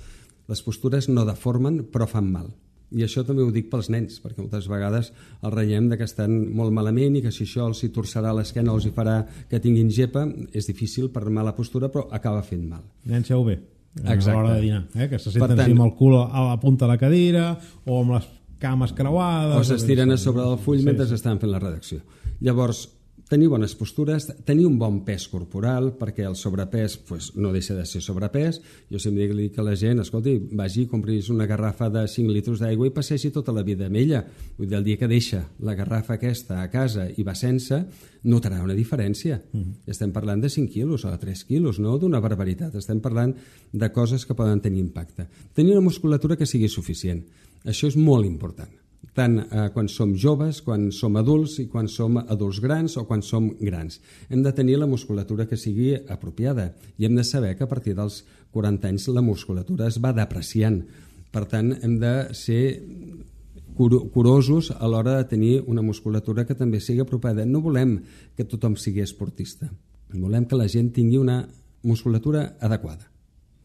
Les 0.48 0.64
postures 0.64 1.10
no 1.10 1.26
deformen, 1.28 1.84
però 1.92 2.08
fan 2.08 2.32
mal. 2.32 2.50
I 2.96 3.04
això 3.04 3.26
també 3.28 3.44
ho 3.44 3.50
dic 3.52 3.68
pels 3.68 3.90
nens, 3.92 4.22
perquè 4.24 4.40
moltes 4.40 4.70
vegades 4.72 5.10
el 5.44 5.52
reiem 5.52 5.90
de 5.92 5.98
que 6.00 6.06
estan 6.08 6.38
molt 6.56 6.72
malament 6.72 7.18
i 7.20 7.24
que 7.26 7.34
si 7.36 7.44
això 7.44 7.66
els 7.68 7.82
hi 7.84 7.90
torçarà 7.92 8.32
l'esquena 8.36 8.72
o 8.72 8.78
els 8.80 8.88
hi 8.88 8.94
farà 8.96 9.18
que 9.50 9.60
tinguin 9.60 9.90
gepa, 9.92 10.24
és 10.56 10.70
difícil 10.70 11.10
per 11.12 11.26
mala 11.28 11.52
postura, 11.56 11.90
però 11.92 12.06
acaba 12.16 12.46
fent 12.48 12.64
mal. 12.70 12.86
Ho 13.36 13.44
bé, 13.44 13.58
a 14.06 14.14
Exacte. 14.14 14.38
l'hora 14.38 14.56
de 14.56 14.62
dinar, 14.62 14.88
eh? 14.96 15.10
que 15.10 15.20
se 15.20 15.32
senten 15.32 15.50
Per 15.50 15.58
tant- 15.58 15.72
amb 15.72 15.84
el 15.84 15.94
cul 16.00 16.16
a 16.16 16.48
la 16.48 16.60
punta 16.62 16.86
de 16.86 16.92
la 16.94 16.98
cadira 16.98 17.58
o 17.86 18.00
amb 18.02 18.16
les 18.16 18.30
cames 18.58 18.94
creuades... 18.94 19.58
O 19.58 19.64
s'estiren 19.68 20.12
a 20.12 20.18
sobre 20.18 20.44
del 20.44 20.58
full 20.58 20.80
sí, 20.80 20.86
mentre 20.86 21.08
sí. 21.08 21.18
estan 21.18 21.42
fent 21.42 21.52
la 21.52 21.60
redacció. 21.60 22.00
Llavors, 22.40 22.88
tenir 23.28 23.50
bones 23.52 23.76
postures, 23.76 24.26
tenir 24.46 24.66
un 24.68 24.78
bon 24.80 25.02
pes 25.06 25.28
corporal, 25.28 25.92
perquè 26.00 26.26
el 26.28 26.38
sobrepès 26.40 26.98
pues, 27.08 27.30
no 27.36 27.52
deixa 27.52 27.76
de 27.76 27.86
ser 27.86 28.02
sobrepès. 28.04 28.62
Jo 28.92 29.02
sempre 29.04 29.28
dic 29.36 29.60
a 29.60 29.66
la 29.68 29.76
gent, 29.76 30.02
escolti, 30.04 30.38
vagi 30.56 30.86
i 30.86 30.90
compris 30.92 31.30
una 31.34 31.48
garrafa 31.50 31.90
de 31.92 32.06
5 32.08 32.34
litres 32.34 32.64
d'aigua 32.64 32.88
i 32.88 32.96
passegi 32.96 33.32
tota 33.36 33.56
la 33.56 33.66
vida 33.68 33.88
amb 33.92 34.00
ella. 34.00 34.24
Vull 34.58 34.70
dir, 34.70 34.80
el 34.80 34.88
dia 34.88 35.02
que 35.02 35.12
deixa 35.12 35.44
la 35.60 35.76
garrafa 35.76 36.16
aquesta 36.16 36.62
a 36.64 36.72
casa 36.72 37.10
i 37.12 37.28
va 37.28 37.36
sense, 37.36 37.84
notarà 38.28 38.64
una 38.64 38.78
diferència. 38.78 39.42
Mm. 39.52 39.84
Estem 39.92 40.16
parlant 40.16 40.42
de 40.44 40.52
5 40.54 40.72
quilos 40.74 41.06
o 41.06 41.12
de 41.12 41.20
3 41.20 41.44
quilos, 41.52 41.82
no 41.84 41.98
d'una 42.00 42.24
barbaritat. 42.24 42.76
Estem 42.80 43.04
parlant 43.04 43.36
de 43.74 43.92
coses 43.92 44.26
que 44.26 44.36
poden 44.40 44.64
tenir 44.64 44.82
impacte. 44.86 45.28
Tenir 45.54 45.76
una 45.76 45.88
musculatura 45.92 46.40
que 46.40 46.48
sigui 46.48 46.72
suficient. 46.72 47.26
Això 47.68 47.92
és 47.92 48.00
molt 48.00 48.26
important 48.26 48.87
tant 49.18 49.40
eh, 49.42 49.68
quan 49.74 49.90
som 49.90 50.14
joves, 50.16 50.62
quan 50.62 50.92
som 50.94 51.18
adults 51.18 51.58
i 51.64 51.68
quan 51.72 51.90
som 51.90 52.20
adults 52.22 52.62
grans 52.62 52.98
o 53.02 53.06
quan 53.10 53.24
som 53.26 53.50
grans. 53.60 54.00
Hem 54.30 54.44
de 54.46 54.54
tenir 54.54 54.78
la 54.78 54.88
musculatura 54.90 55.48
que 55.50 55.58
sigui 55.58 55.96
apropiada 55.98 56.72
i 56.98 57.08
hem 57.08 57.18
de 57.18 57.26
saber 57.26 57.56
que 57.58 57.66
a 57.66 57.72
partir 57.72 57.96
dels 57.98 58.22
40 58.54 58.88
anys 58.88 59.08
la 59.10 59.26
musculatura 59.26 59.88
es 59.90 59.98
va 60.04 60.14
depreciant. 60.14 60.84
Per 61.34 61.44
tant, 61.50 61.74
hem 61.82 61.98
de 62.00 62.14
ser 62.38 62.62
curo- 63.78 64.06
curosos 64.14 64.72
a 64.72 64.88
l'hora 64.88 65.18
de 65.18 65.26
tenir 65.30 65.64
una 65.68 65.82
musculatura 65.82 66.46
que 66.46 66.56
també 66.56 66.80
sigui 66.80 67.02
apropiada. 67.04 67.46
No 67.46 67.62
volem 67.62 68.00
que 68.36 68.46
tothom 68.46 68.78
sigui 68.78 69.02
esportista. 69.02 69.70
Volem 70.14 70.46
que 70.48 70.56
la 70.56 70.70
gent 70.72 70.94
tingui 70.96 71.18
una 71.18 71.42
musculatura 71.84 72.58
adequada. 72.62 73.10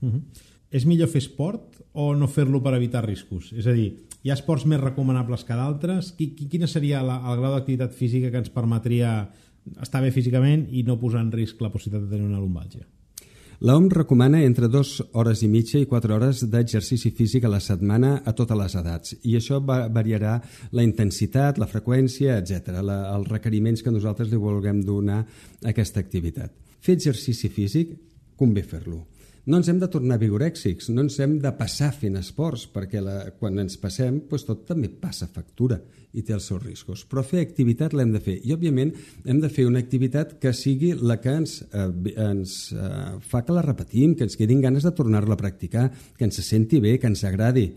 Uh 0.01 0.09
-huh. 0.09 0.23
És 0.71 0.87
millor 0.87 1.09
fer 1.09 1.21
esport 1.21 1.83
o 1.93 2.15
no 2.17 2.27
fer-lo 2.29 2.63
per 2.63 2.75
evitar 2.75 3.05
riscos? 3.05 3.53
És 3.53 3.67
a 3.67 3.73
dir, 3.73 3.93
hi 4.23 4.31
ha 4.31 4.39
esports 4.39 4.65
més 4.71 4.81
recomanables 4.81 5.45
que 5.47 5.59
d'altres? 5.59 6.13
Qui, 6.19 6.33
qui, 6.37 6.49
quina 6.51 6.71
seria 6.71 7.03
la, 7.03 7.19
el 7.33 7.41
grau 7.41 7.57
d'activitat 7.57 7.95
física 7.97 8.31
que 8.31 8.43
ens 8.43 8.53
permetria 8.55 9.15
estar 9.83 10.03
bé 10.03 10.11
físicament 10.15 10.67
i 10.71 10.83
no 10.87 10.99
posar 10.99 11.23
en 11.25 11.33
risc 11.35 11.63
la 11.63 11.71
possibilitat 11.75 12.09
de 12.09 12.17
tenir 12.17 12.29
una 12.31 12.43
lumbàlgia? 12.43 12.87
La 13.63 13.77
OMS 13.79 13.93
recomana 13.95 14.41
entre 14.43 14.67
2 14.67 14.89
hores 15.15 15.45
i 15.47 15.49
mitja 15.51 15.79
i 15.79 15.87
4 15.87 16.15
hores 16.17 16.41
d'exercici 16.51 17.13
físic 17.15 17.45
a 17.47 17.51
la 17.53 17.61
setmana 17.63 18.17
a 18.27 18.33
totes 18.35 18.59
les 18.59 18.75
edats 18.81 19.15
i 19.23 19.37
això 19.39 19.61
va, 19.63 19.85
variarà 19.87 20.33
la 20.75 20.83
intensitat, 20.83 21.61
la 21.63 21.71
freqüència, 21.71 22.41
etc. 22.43 22.81
La, 22.83 22.99
els 23.15 23.31
requeriments 23.31 23.87
que 23.87 23.95
nosaltres 23.95 24.33
li 24.33 24.43
vulguem 24.43 24.83
donar 24.83 25.21
a 25.23 25.71
aquesta 25.71 26.03
activitat. 26.03 26.51
Fer 26.83 26.99
exercici 26.99 27.53
físic, 27.55 27.95
convé 28.35 28.67
fer-lo. 28.67 29.05
No 29.43 29.59
ens 29.59 29.67
hem 29.67 29.81
de 29.83 29.89
tornar 29.91 30.21
vigorèxics, 30.23 30.87
no 30.95 31.03
ens 31.03 31.17
hem 31.19 31.33
de 31.43 31.51
passar 31.59 31.89
fent 31.97 32.15
esports, 32.21 32.69
perquè 32.71 33.01
la, 33.03 33.17
quan 33.41 33.59
ens 33.59 33.75
passem 33.83 34.21
doncs 34.31 34.45
tot 34.47 34.63
també 34.69 34.87
passa 35.03 35.27
factura 35.27 35.81
i 36.15 36.23
té 36.23 36.37
els 36.37 36.47
seus 36.47 36.63
riscos. 36.63 37.03
Però 37.11 37.25
fer 37.27 37.43
activitat 37.43 37.97
l'hem 37.97 38.13
de 38.15 38.21
fer. 38.23 38.37
I, 38.39 38.53
òbviament, 38.55 38.93
hem 39.27 39.41
de 39.43 39.51
fer 39.51 39.67
una 39.67 39.83
activitat 39.83 40.37
que 40.39 40.53
sigui 40.55 40.93
la 40.95 41.19
que 41.19 41.35
ens, 41.41 41.57
eh, 41.75 41.89
ens 42.23 42.57
eh, 42.77 42.93
fa 43.33 43.43
que 43.43 43.57
la 43.57 43.67
repetim, 43.67 44.15
que 44.15 44.29
ens 44.29 44.39
quedin 44.39 44.63
ganes 44.63 44.87
de 44.87 44.95
tornar-la 44.95 45.35
a 45.35 45.43
practicar, 45.43 45.89
que 46.15 46.29
ens 46.29 46.39
se 46.39 46.47
senti 46.47 46.79
bé, 46.85 47.01
que 47.03 47.11
ens 47.11 47.25
agradi. 47.27 47.73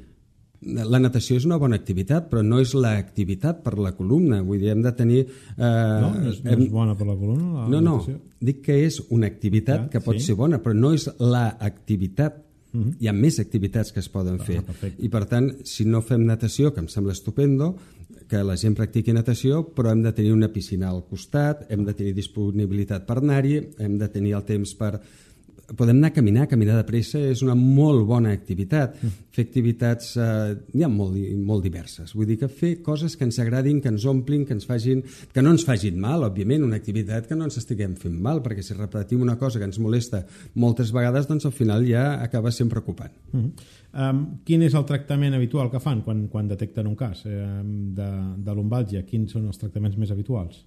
La 0.66 0.98
natació 0.98 1.36
és 1.38 1.46
una 1.46 1.60
bona 1.62 1.78
activitat, 1.78 2.26
però 2.32 2.42
no 2.42 2.58
és 2.60 2.72
l'activitat 2.74 3.60
per 3.62 3.76
la 3.78 3.92
columna. 3.94 4.40
Vull 4.42 4.60
dir, 4.64 4.72
hem 4.74 4.82
de 4.82 4.92
tenir... 4.98 5.20
Eh, 5.26 5.60
No, 5.62 6.10
no 6.16 6.32
és, 6.32 6.40
no 6.44 6.56
és 6.56 6.72
bona 6.74 6.96
per 6.98 7.06
la 7.06 7.14
columna? 7.20 7.52
La 7.60 7.68
no, 7.70 7.82
no, 7.82 7.98
natació? 8.00 8.18
dic 8.42 8.64
que 8.66 8.80
és 8.86 8.98
una 9.14 9.28
activitat 9.30 9.84
Ja, 9.86 9.90
que 9.94 10.02
pot 10.02 10.18
sí. 10.18 10.26
ser 10.32 10.36
bona, 10.40 10.58
però 10.64 10.74
no 10.74 10.92
és 10.98 11.06
l'activitat. 11.20 12.42
Hi 12.76 13.08
ha 13.08 13.14
més 13.16 13.38
activitats 13.40 13.94
que 13.96 14.02
es 14.04 14.10
poden 14.12 14.36
fer. 14.44 14.58
perfecte. 14.66 15.00
I 15.06 15.08
per 15.14 15.22
tant, 15.32 15.52
si 15.64 15.86
no 15.88 16.02
fem 16.04 16.26
natació, 16.28 16.74
que 16.76 16.82
em 16.84 16.90
sembla 16.92 17.14
estupendo, 17.16 17.70
que 18.28 18.42
la 18.44 18.58
gent 18.60 18.74
practiqui 18.76 19.14
natació, 19.16 19.62
però 19.76 19.94
hem 19.94 20.02
de 20.04 20.12
tenir 20.18 20.34
una 20.34 20.50
piscina 20.52 20.90
al 20.90 21.04
costat, 21.08 21.68
hem 21.72 21.86
de 21.86 21.94
tenir 21.94 22.14
disponibilitat 22.18 23.06
per 23.08 23.20
anar-hi, 23.22 23.62
hem 23.80 23.96
de 24.02 24.10
tenir 24.12 24.34
el 24.36 24.44
temps 24.44 24.74
per 24.76 24.96
podem 25.74 25.98
anar 25.98 26.12
a 26.12 26.14
caminar, 26.14 26.48
caminar 26.48 26.76
de 26.78 26.86
pressa 26.86 27.20
és 27.20 27.42
una 27.42 27.56
molt 27.58 28.06
bona 28.06 28.32
activitat. 28.36 29.00
Fer 29.34 29.46
activitats 29.48 30.12
eh, 30.22 30.54
hi 30.78 30.84
ha 30.86 30.90
molt, 30.92 31.18
molt 31.42 31.66
diverses. 31.66 32.14
Vull 32.16 32.30
dir 32.30 32.38
que 32.42 32.50
fer 32.52 32.76
coses 32.86 33.16
que 33.18 33.26
ens 33.26 33.40
agradin, 33.42 33.80
que 33.82 33.90
ens 33.90 34.06
omplin, 34.10 34.46
que 34.46 34.54
ens 34.56 34.68
facin, 34.70 35.02
que 35.34 35.44
no 35.44 35.56
ens 35.56 35.66
facin 35.66 35.98
mal, 36.02 36.28
òbviament, 36.28 36.66
una 36.68 36.78
activitat 36.78 37.30
que 37.30 37.38
no 37.38 37.48
ens 37.50 37.58
estiguem 37.62 37.96
fent 38.00 38.20
mal, 38.22 38.44
perquè 38.46 38.64
si 38.66 38.78
repetim 38.78 39.26
una 39.26 39.38
cosa 39.42 39.62
que 39.62 39.68
ens 39.68 39.82
molesta 39.82 40.22
moltes 40.62 40.94
vegades, 40.96 41.28
doncs 41.32 41.50
al 41.50 41.56
final 41.56 41.88
ja 41.88 42.06
acaba 42.22 42.54
sent 42.54 42.70
preocupant. 42.70 43.12
Uh 43.32 43.40
-huh. 43.40 43.52
um, 44.10 44.24
quin 44.46 44.62
és 44.62 44.74
el 44.74 44.86
tractament 44.86 45.34
habitual 45.34 45.72
que 45.72 45.80
fan 45.80 46.02
quan, 46.02 46.28
quan 46.28 46.48
detecten 46.48 46.88
un 46.88 46.96
cas 46.96 47.26
um, 47.26 47.94
de, 47.96 48.10
de 48.38 48.54
lumbàlgia? 48.54 49.04
Quins 49.04 49.32
són 49.32 49.48
els 49.48 49.58
tractaments 49.58 49.98
més 49.98 50.12
habituals? 50.12 50.66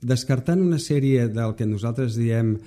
Descartant 0.00 0.60
una 0.62 0.78
sèrie 0.78 1.26
del 1.32 1.54
que 1.58 1.66
nosaltres 1.66 2.16
diem 2.18 2.54
eh, 2.54 2.60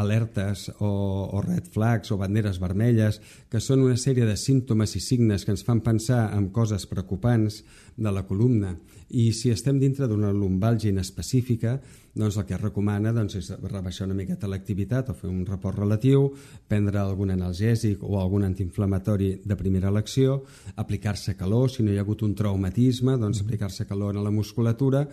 alertes 0.00 0.68
o, 0.78 0.92
o 1.32 1.42
red 1.44 1.68
flags 1.72 2.12
o 2.12 2.18
banderes 2.20 2.60
vermelles, 2.62 3.20
que 3.52 3.60
són 3.60 3.84
una 3.84 3.98
sèrie 4.00 4.26
de 4.28 4.36
símptomes 4.40 4.96
i 4.96 5.02
signes 5.04 5.44
que 5.44 5.52
ens 5.52 5.64
fan 5.66 5.82
pensar 5.84 6.30
en 6.36 6.48
coses 6.54 6.86
preocupants 6.88 7.62
de 7.96 8.12
la 8.12 8.24
columna, 8.24 8.72
i 9.12 9.28
si 9.36 9.50
estem 9.52 9.76
dintre 9.76 10.08
d'una 10.08 10.30
lumbalgia 10.32 10.88
inespecífica, 10.88 11.76
doncs 12.16 12.38
el 12.40 12.46
que 12.48 12.56
es 12.56 12.60
recomana 12.60 13.12
doncs, 13.12 13.36
és 13.40 13.50
rebaixar 13.60 14.06
una 14.06 14.16
miqueta 14.16 14.48
l'activitat 14.48 15.10
o 15.12 15.16
fer 15.16 15.28
un 15.28 15.44
report 15.48 15.78
relatiu, 15.80 16.30
prendre 16.68 17.00
algun 17.00 17.32
analgèsic 17.32 18.00
o 18.04 18.16
algun 18.20 18.46
antiinflamatori 18.48 19.34
de 19.44 19.56
primera 19.60 19.92
elecció, 19.92 20.42
aplicar-se 20.76 21.36
calor, 21.36 21.70
si 21.70 21.84
no 21.84 21.92
hi 21.92 22.00
ha 22.00 22.04
hagut 22.06 22.24
un 22.24 22.34
traumatisme, 22.36 23.18
doncs 23.20 23.44
aplicar-se 23.44 23.88
calor 23.88 24.16
a 24.16 24.24
la 24.24 24.32
musculatura 24.32 25.06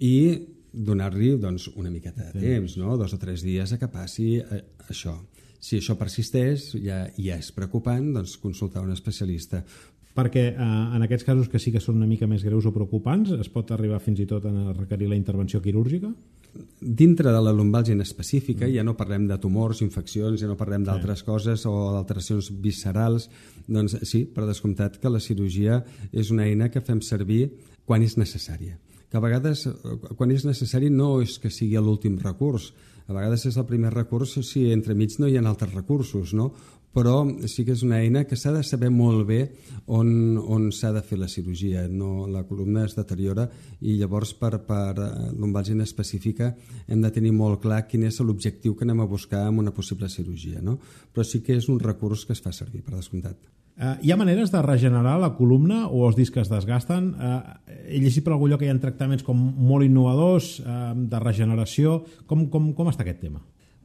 i 0.00 0.16
donar-li 0.74 1.34
doncs, 1.40 1.68
una 1.78 1.90
miqueta 1.90 2.30
de 2.32 2.42
temps, 2.42 2.76
no? 2.80 2.98
dos 2.98 3.14
o 3.14 3.18
tres 3.18 3.44
dies 3.46 3.72
a 3.72 3.78
que 3.78 3.88
passi 3.88 4.36
eh, 4.42 4.60
això. 4.90 5.14
Si 5.64 5.78
això 5.80 5.96
persisteix, 5.96 6.74
ja, 6.82 7.04
ja 7.16 7.38
és 7.40 7.50
preocupant, 7.56 8.10
doncs 8.18 8.36
consultar 8.42 8.82
un 8.84 8.92
especialista. 8.92 9.62
Perquè 10.14 10.44
eh, 10.52 10.68
en 10.96 11.06
aquests 11.06 11.26
casos 11.26 11.48
que 11.50 11.60
sí 11.62 11.72
que 11.74 11.82
són 11.82 11.98
una 12.02 12.10
mica 12.10 12.28
més 12.30 12.44
greus 12.46 12.66
o 12.68 12.74
preocupants, 12.74 13.32
es 13.38 13.50
pot 13.50 13.72
arribar 13.74 14.02
fins 14.02 14.20
i 14.22 14.28
tot 14.30 14.46
a 14.46 14.54
requerir 14.74 15.08
la 15.10 15.18
intervenció 15.18 15.62
quirúrgica? 15.62 16.12
Dintre 16.78 17.32
de 17.34 17.40
la 17.42 17.50
lumbàlgia 17.50 17.98
específica 18.02 18.68
mm. 18.68 18.74
ja 18.76 18.84
no 18.86 18.94
parlem 18.94 19.26
de 19.26 19.38
tumors, 19.42 19.82
infeccions, 19.82 20.38
ja 20.38 20.50
no 20.50 20.58
parlem 20.58 20.84
d'altres 20.86 21.24
sí. 21.24 21.26
coses 21.26 21.66
o 21.66 21.74
d'alteracions 21.96 22.52
viscerals. 22.62 23.28
Doncs 23.66 23.98
sí, 24.06 24.22
per 24.30 24.46
descomptat 24.46 25.00
que 25.02 25.10
la 25.10 25.22
cirurgia 25.22 25.82
és 26.12 26.30
una 26.30 26.46
eina 26.46 26.70
que 26.70 26.84
fem 26.84 27.02
servir 27.02 27.48
quan 27.84 28.04
és 28.06 28.18
necessària 28.20 28.78
que 29.14 29.20
a 29.20 29.22
vegades, 29.22 29.68
quan 30.18 30.32
és 30.34 30.42
necessari, 30.42 30.88
no 30.90 31.20
és 31.22 31.36
que 31.38 31.46
sigui 31.46 31.78
l'últim 31.78 32.16
recurs. 32.18 32.72
A 33.06 33.14
vegades 33.14 33.44
és 33.46 33.54
el 33.60 33.66
primer 33.68 33.92
recurs 33.94 34.32
si 34.42 34.64
entremig 34.74 35.20
no 35.22 35.28
hi 35.30 35.36
ha 35.38 35.44
altres 35.46 35.70
recursos, 35.70 36.32
no? 36.34 36.48
però 36.94 37.14
sí 37.50 37.64
que 37.66 37.74
és 37.74 37.82
una 37.86 38.00
eina 38.02 38.24
que 38.26 38.36
s'ha 38.38 38.52
de 38.54 38.62
saber 38.66 38.90
molt 38.94 39.24
bé 39.26 39.38
on, 39.86 40.38
on 40.38 40.68
s'ha 40.74 40.92
de 40.94 41.02
fer 41.06 41.18
la 41.18 41.30
cirurgia. 41.30 41.88
No, 41.90 42.26
la 42.30 42.44
columna 42.46 42.84
es 42.86 42.94
deteriora 42.98 43.48
i 43.82 43.96
llavors 43.98 44.34
per, 44.38 44.60
per 44.66 44.92
eh, 44.98 45.08
lumbàlgia 45.34 45.78
específica 45.82 46.52
hem 46.86 47.02
de 47.02 47.10
tenir 47.14 47.34
molt 47.34 47.62
clar 47.62 47.84
quin 47.90 48.06
és 48.10 48.20
l'objectiu 48.22 48.74
que 48.74 48.86
anem 48.86 49.02
a 49.02 49.10
buscar 49.10 49.46
amb 49.48 49.62
una 49.62 49.74
possible 49.74 50.10
cirurgia. 50.10 50.62
No? 50.62 50.78
Però 51.14 51.26
sí 51.26 51.42
que 51.42 51.58
és 51.58 51.70
un 51.70 51.82
recurs 51.82 52.26
que 52.26 52.34
es 52.34 52.42
fa 52.42 52.54
servir, 52.54 52.82
per 52.86 52.94
descomptat. 52.94 53.38
Uh, 53.74 53.96
hi 54.06 54.12
ha 54.14 54.16
maneres 54.16 54.52
de 54.54 54.60
regenerar 54.62 55.16
la 55.18 55.32
columna 55.34 55.88
o 55.88 56.04
els 56.06 56.14
discs 56.14 56.44
es 56.44 56.50
desgasten? 56.52 57.10
Uh, 57.18 57.40
he 57.88 57.98
llegit 57.98 58.22
per 58.22 58.36
algun 58.36 58.52
lloc 58.52 58.62
que 58.62 58.68
hi 58.68 58.70
ha 58.70 58.78
tractaments 58.78 59.26
com 59.26 59.34
molt 59.34 59.86
innovadors 59.86 60.60
uh, 60.62 60.92
de 60.94 61.22
regeneració. 61.24 61.98
Com, 62.30 62.46
com, 62.52 62.70
com 62.76 62.92
està 62.92 63.02
aquest 63.06 63.22
tema? 63.26 63.42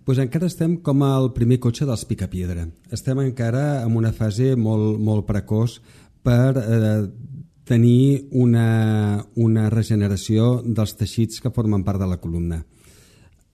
pues 0.10 0.18
encara 0.18 0.48
estem 0.50 0.72
com 0.82 1.04
el 1.06 1.28
primer 1.36 1.60
cotxe 1.62 1.86
dels 1.86 2.02
picapiedra. 2.10 2.64
Estem 2.90 3.20
encara 3.22 3.84
en 3.84 3.94
una 3.94 4.10
fase 4.10 4.56
molt, 4.58 4.98
molt 4.98 5.28
precoç 5.28 5.76
per 6.26 6.58
eh, 6.58 7.04
tenir 7.70 8.26
una, 8.34 9.22
una 9.38 9.68
regeneració 9.70 10.64
dels 10.66 10.96
teixits 10.98 11.44
que 11.44 11.54
formen 11.54 11.86
part 11.86 12.02
de 12.02 12.08
la 12.10 12.18
columna. 12.18 12.64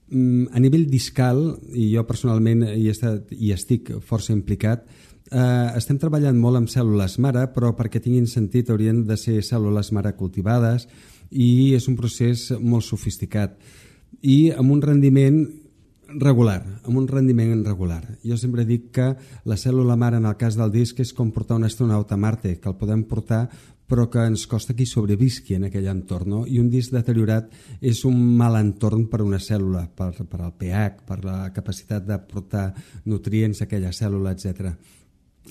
Mm, 0.08 0.46
a 0.48 0.62
nivell 0.64 0.86
discal, 0.88 1.42
i 1.76 1.90
jo 1.92 2.06
personalment 2.08 2.64
hi, 2.70 2.86
he 2.86 2.94
estat, 2.94 3.36
hi 3.36 3.52
estic 3.52 3.92
força 4.00 4.32
implicat, 4.32 4.88
eh, 5.30 5.70
estem 5.78 5.98
treballant 5.98 6.38
molt 6.38 6.60
amb 6.60 6.70
cèl·lules 6.70 7.18
mare, 7.22 7.46
però 7.54 7.72
perquè 7.76 8.00
tinguin 8.02 8.26
sentit 8.30 8.70
haurien 8.70 9.04
de 9.06 9.18
ser 9.20 9.40
cèl·lules 9.44 9.92
mare 9.96 10.14
cultivades 10.18 10.86
i 11.30 11.74
és 11.74 11.88
un 11.90 11.96
procés 11.98 12.50
molt 12.60 12.86
sofisticat 12.86 13.56
i 14.22 14.50
amb 14.54 14.72
un 14.72 14.82
rendiment 14.82 15.40
regular, 16.22 16.60
amb 16.86 17.00
un 17.00 17.06
rendiment 17.10 17.64
regular. 17.66 18.02
Jo 18.22 18.36
sempre 18.38 18.64
dic 18.64 18.92
que 18.94 19.08
la 19.44 19.58
cèl·lula 19.58 19.96
mare 19.98 20.20
en 20.20 20.26
el 20.26 20.36
cas 20.38 20.56
del 20.56 20.70
disc 20.70 21.00
és 21.02 21.12
com 21.12 21.32
portar 21.34 21.58
un 21.58 21.66
astronauta 21.66 22.14
a 22.14 22.20
Marte, 22.20 22.56
que 22.60 22.70
el 22.70 22.78
podem 22.78 23.02
portar 23.04 23.48
però 23.86 24.08
que 24.10 24.18
ens 24.26 24.48
costa 24.50 24.74
que 24.74 24.82
hi 24.82 24.90
sobrevisqui 24.90 25.54
en 25.54 25.68
aquell 25.68 25.86
entorn. 25.86 26.30
No? 26.32 26.40
I 26.42 26.58
un 26.58 26.66
disc 26.70 26.90
deteriorat 26.90 27.52
és 27.78 28.00
un 28.08 28.18
mal 28.38 28.58
entorn 28.58 29.04
per 29.06 29.20
a 29.20 29.26
una 29.26 29.38
cèl·lula, 29.38 29.84
per, 29.94 30.10
per 30.26 30.40
al 30.42 30.56
pH, 30.58 31.04
per 31.06 31.20
la 31.22 31.36
capacitat 31.54 32.06
de 32.06 32.18
portar 32.18 32.72
nutrients 33.06 33.62
a 33.62 33.68
aquella 33.68 33.94
cèl·lula, 33.94 34.34
etc 34.34 34.74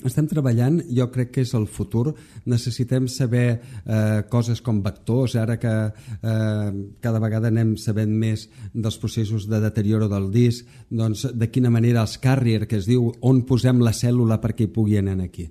estem 0.04 0.26
treballant, 0.28 0.80
jo 0.92 1.08
crec 1.12 1.32
que 1.34 1.44
és 1.46 1.52
el 1.56 1.66
futur. 1.70 2.10
Necessitem 2.44 3.08
saber 3.08 3.46
eh, 3.56 4.22
coses 4.30 4.60
com 4.64 4.82
vectors, 4.84 5.36
ara 5.40 5.56
que 5.62 5.72
eh, 5.72 6.70
cada 7.00 7.22
vegada 7.22 7.48
anem 7.52 7.76
sabent 7.80 8.12
més 8.12 8.46
dels 8.74 8.98
processos 9.00 9.48
de 9.48 9.60
deterioro 9.62 10.10
del 10.12 10.30
disc, 10.34 10.66
doncs 10.90 11.28
de 11.32 11.50
quina 11.50 11.72
manera 11.72 12.04
els 12.04 12.18
carrier, 12.22 12.66
que 12.66 12.80
es 12.80 12.88
diu 12.88 13.12
on 13.22 13.44
posem 13.48 13.80
la 13.84 13.94
cèl·lula 13.96 14.40
perquè 14.42 14.66
hi 14.66 14.74
pugui 14.74 14.98
anar 15.00 15.20
aquí. 15.24 15.48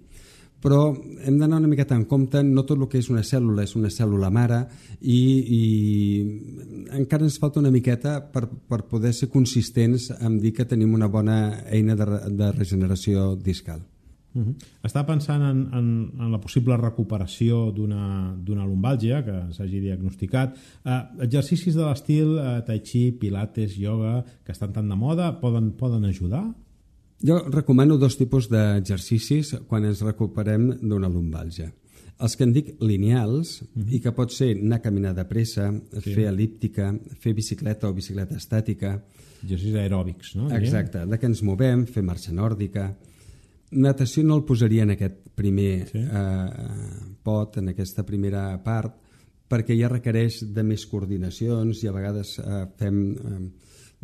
Però 0.66 0.96
hem 0.98 1.36
d'anar 1.38 1.60
una 1.60 1.70
miqueta 1.70 1.94
en 1.94 2.08
compte, 2.10 2.42
no 2.42 2.64
tot 2.66 2.80
el 2.80 2.88
que 2.90 2.98
és 2.98 3.12
una 3.14 3.22
cèl·lula 3.22 3.68
és 3.68 3.76
una 3.78 3.92
cèl·lula 3.94 4.32
mare 4.34 4.64
i, 5.02 5.20
i 5.58 5.62
encara 6.98 7.28
ens 7.28 7.38
falta 7.42 7.62
una 7.62 7.74
miqueta 7.74 8.18
per, 8.34 8.48
per 8.50 8.82
poder 8.90 9.14
ser 9.14 9.30
consistents 9.30 10.10
en 10.16 10.40
dir 10.42 10.56
que 10.58 10.66
tenim 10.66 10.98
una 10.98 11.12
bona 11.12 11.38
eina 11.70 11.94
de, 12.00 12.08
de 12.34 12.50
regeneració 12.56 13.36
discal. 13.38 13.84
Uh 14.36 14.42
-huh. 14.42 14.56
Estava 14.84 15.08
pensant 15.08 15.42
en, 15.42 15.70
en, 15.74 16.12
en 16.20 16.32
la 16.32 16.40
possible 16.42 16.76
recuperació 16.78 17.72
d'una 17.72 18.66
lumbàlgia 18.66 19.24
que 19.24 19.54
s'hagi 19.54 19.80
diagnosticat. 19.80 20.58
Uh, 20.84 21.24
exercicis 21.24 21.74
de 21.76 21.82
l'estil 21.82 22.36
uh, 22.36 22.60
tai 22.66 22.82
chi, 22.84 23.12
pilates, 23.12 23.78
yoga, 23.78 24.26
que 24.44 24.52
estan 24.52 24.74
tan 24.74 24.90
de 24.90 24.96
moda, 24.96 25.40
poden, 25.40 25.72
poden 25.72 26.04
ajudar? 26.06 26.54
Jo 27.24 27.40
recomano 27.50 27.98
dos 27.98 28.18
tipus 28.18 28.50
d'exercicis 28.50 29.56
quan 29.68 29.86
ens 29.86 30.02
recuperem 30.02 30.78
d'una 30.82 31.08
lumbàlgia. 31.08 31.72
Els 32.20 32.36
que 32.36 32.44
en 32.44 32.54
dic 32.54 32.76
lineals, 32.82 33.62
uh 33.62 33.68
-huh. 33.84 33.96
i 33.96 34.00
que 34.00 34.12
pot 34.12 34.32
ser 34.32 34.58
anar 34.58 34.78
a 34.78 34.82
caminar 34.82 35.16
de 35.16 35.26
pressa, 35.26 35.72
sí. 35.72 36.14
fer 36.14 36.28
elíptica, 36.28 36.94
fer 37.20 37.34
bicicleta 37.34 37.90
o 37.90 37.94
bicicleta 37.94 38.36
estàtica... 38.36 39.02
Exercicis 39.44 39.76
aeròbics, 39.76 40.36
no? 40.36 40.50
Exacte, 40.50 41.06
de 41.06 41.18
que 41.18 41.26
ens 41.26 41.42
movem, 41.44 41.86
fer 41.86 42.04
marxa 42.04 42.32
nòrdica 42.32 42.96
Natació 43.76 44.24
no 44.24 44.38
el 44.40 44.46
posaria 44.48 44.86
en 44.86 44.96
aquest 44.96 45.22
primer 45.36 45.88
sí? 45.90 46.00
eh, 46.00 46.66
pot, 47.24 47.60
en 47.60 47.74
aquesta 47.74 48.06
primera 48.08 48.48
part, 48.64 48.96
perquè 49.52 49.76
ja 49.78 49.92
requereix 49.92 50.42
de 50.56 50.64
més 50.66 50.86
coordinacions 50.90 51.84
i 51.84 51.90
a 51.90 51.94
vegades 51.96 52.38
eh, 52.40 52.64
fem 52.80 53.00
eh, 53.14 53.40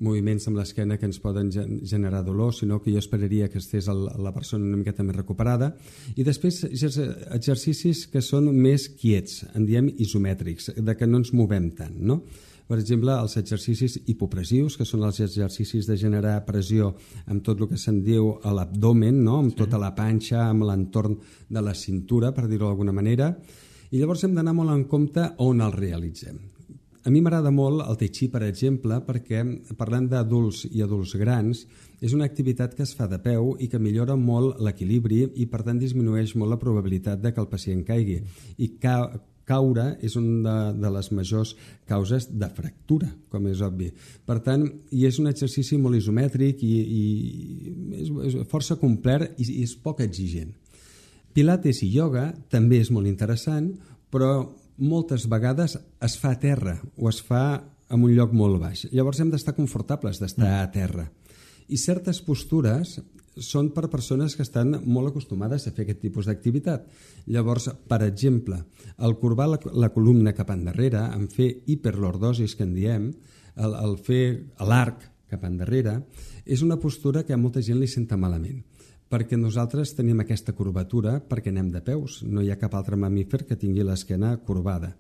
moviments 0.01 0.47
amb 0.49 0.57
l'esquena 0.57 0.97
que 0.97 1.05
ens 1.07 1.19
poden 1.21 1.51
generar 1.51 2.23
dolor, 2.25 2.53
sinó 2.55 2.79
que 2.81 2.93
jo 2.93 3.01
esperaria 3.01 3.49
que 3.49 3.59
estés 3.61 3.87
el, 3.91 4.05
la 4.23 4.33
persona 4.33 4.65
una 4.65 4.79
miqueta 4.79 5.05
més 5.05 5.17
recuperada. 5.17 5.71
I 6.15 6.25
després 6.25 6.63
exercicis 6.65 8.07
que 8.11 8.23
són 8.25 8.49
més 8.55 8.87
quiets, 8.97 9.43
en 9.53 9.67
diem 9.69 9.91
isomètrics, 10.01 10.71
de 10.77 10.97
que 10.97 11.09
no 11.09 11.21
ens 11.21 11.33
movem 11.37 11.69
tant, 11.77 11.97
no? 11.99 12.21
Per 12.71 12.77
exemple, 12.79 13.11
els 13.19 13.33
exercicis 13.35 13.97
hipopressius, 14.07 14.77
que 14.79 14.85
són 14.87 15.01
els 15.03 15.17
exercicis 15.19 15.89
de 15.89 15.97
generar 15.99 16.37
pressió 16.47 16.93
amb 17.25 17.43
tot 17.43 17.59
el 17.59 17.67
que 17.67 17.79
se'n 17.81 17.97
diu 18.05 18.29
a 18.47 18.53
l'abdomen, 18.55 19.17
no? 19.25 19.41
amb 19.41 19.51
sí. 19.51 19.57
tota 19.59 19.81
la 19.81 19.89
panxa, 19.97 20.45
amb 20.45 20.63
l'entorn 20.69 21.17
de 21.51 21.63
la 21.65 21.73
cintura, 21.75 22.29
per 22.31 22.45
dir-ho 22.47 22.69
d'alguna 22.69 22.95
manera, 22.95 23.33
i 23.91 23.99
llavors 23.99 24.23
hem 24.23 24.37
d'anar 24.37 24.53
molt 24.55 24.71
en 24.71 24.85
compte 24.87 25.25
on 25.43 25.59
el 25.65 25.75
realitzem. 25.75 26.39
A 27.03 27.11
mi 27.11 27.19
m'agrada 27.19 27.51
molt 27.51 27.81
el 27.83 27.97
Tai 27.99 28.07
Chi, 28.13 28.29
per 28.31 28.43
exemple, 28.47 29.01
perquè 29.03 29.41
parlant 29.75 30.07
d'adults 30.07 30.67
i 30.69 30.83
adults 30.85 31.17
grans, 31.19 31.65
és 31.99 32.15
una 32.15 32.27
activitat 32.29 32.77
que 32.77 32.85
es 32.85 32.93
fa 32.95 33.09
de 33.11 33.19
peu 33.19 33.55
i 33.59 33.67
que 33.67 33.81
millora 33.83 34.15
molt 34.15 34.61
l'equilibri 34.63 35.25
i 35.43 35.49
per 35.49 35.65
tant 35.67 35.81
disminueix 35.81 36.37
molt 36.39 36.55
la 36.55 36.59
probabilitat 36.61 37.19
de 37.19 37.33
que 37.33 37.43
el 37.43 37.51
pacient 37.51 37.83
caigui. 37.83 38.21
I 38.63 38.71
ca 38.79 39.01
caure 39.51 39.85
és 40.03 40.15
una 40.19 40.55
de, 40.71 40.79
de 40.85 40.93
les 40.95 41.11
majors 41.11 41.53
causes 41.89 42.29
de 42.31 42.49
fractura, 42.55 43.09
com 43.31 43.47
és 43.51 43.61
obvi. 43.65 43.91
Per 44.25 44.39
tant, 44.45 44.65
i 44.95 45.05
és 45.09 45.19
un 45.19 45.27
exercici 45.31 45.77
molt 45.81 45.99
isomètric 45.99 46.63
i, 46.63 46.73
i 46.81 47.03
és, 47.99 48.11
és 48.31 48.39
força 48.51 48.79
complet 48.79 49.29
i, 49.35 49.49
i 49.59 49.61
és 49.67 49.75
poc 49.75 50.01
exigent. 50.07 50.53
Pilates 51.35 51.83
i 51.85 51.91
ioga 51.91 52.29
també 52.51 52.81
és 52.83 52.91
molt 52.91 53.07
interessant, 53.07 53.69
però 54.11 54.31
moltes 54.81 55.27
vegades 55.29 55.77
es 56.03 56.17
fa 56.19 56.33
a 56.33 56.39
terra 56.41 56.75
o 56.97 57.09
es 57.11 57.21
fa 57.23 57.61
en 57.91 58.03
un 58.03 58.13
lloc 58.15 58.33
molt 58.35 58.59
baix. 58.61 58.85
Llavors 58.91 59.19
hem 59.21 59.31
d'estar 59.31 59.55
confortables 59.57 60.19
d'estar 60.21 60.61
a 60.61 60.69
terra. 60.71 61.07
I 61.71 61.77
certes 61.79 62.21
postures 62.23 62.97
són 63.37 63.69
per 63.75 63.89
persones 63.91 64.35
que 64.35 64.43
estan 64.43 64.73
molt 64.85 65.11
acostumades 65.11 65.67
a 65.67 65.71
fer 65.75 65.85
aquest 65.85 66.01
tipus 66.03 66.27
d'activitat. 66.27 66.87
Llavors, 67.31 67.69
per 67.87 68.01
exemple, 68.07 68.59
el 68.99 69.15
corbar 69.21 69.47
la, 69.53 69.61
la 69.73 69.91
columna 69.93 70.35
cap 70.37 70.51
endarrere, 70.51 71.05
en 71.15 71.29
fer 71.31 71.51
hiperlordosis, 71.71 72.57
que 72.57 72.67
en 72.67 72.75
diem, 72.75 73.07
el, 73.55 73.77
el 73.77 73.95
fer 74.01 74.25
l'arc 74.59 75.07
cap 75.31 75.45
endarrere, 75.47 76.01
és 76.45 76.63
una 76.65 76.79
postura 76.81 77.23
que 77.23 77.33
a 77.33 77.39
molta 77.39 77.63
gent 77.63 77.79
li 77.79 77.87
senta 77.87 78.19
malament 78.19 78.59
perquè 79.11 79.35
nosaltres 79.37 79.91
tenim 79.97 80.21
aquesta 80.23 80.55
curvatura 80.55 81.17
perquè 81.27 81.51
anem 81.51 81.71
de 81.73 81.81
peus. 81.83 82.21
No 82.23 82.41
hi 82.41 82.51
ha 82.51 82.59
cap 82.61 82.77
altre 82.79 82.95
mamífer 82.95 83.43
que 83.49 83.59
tingui 83.59 83.83
l'esquena 83.83 84.37
corbada. 84.47 84.93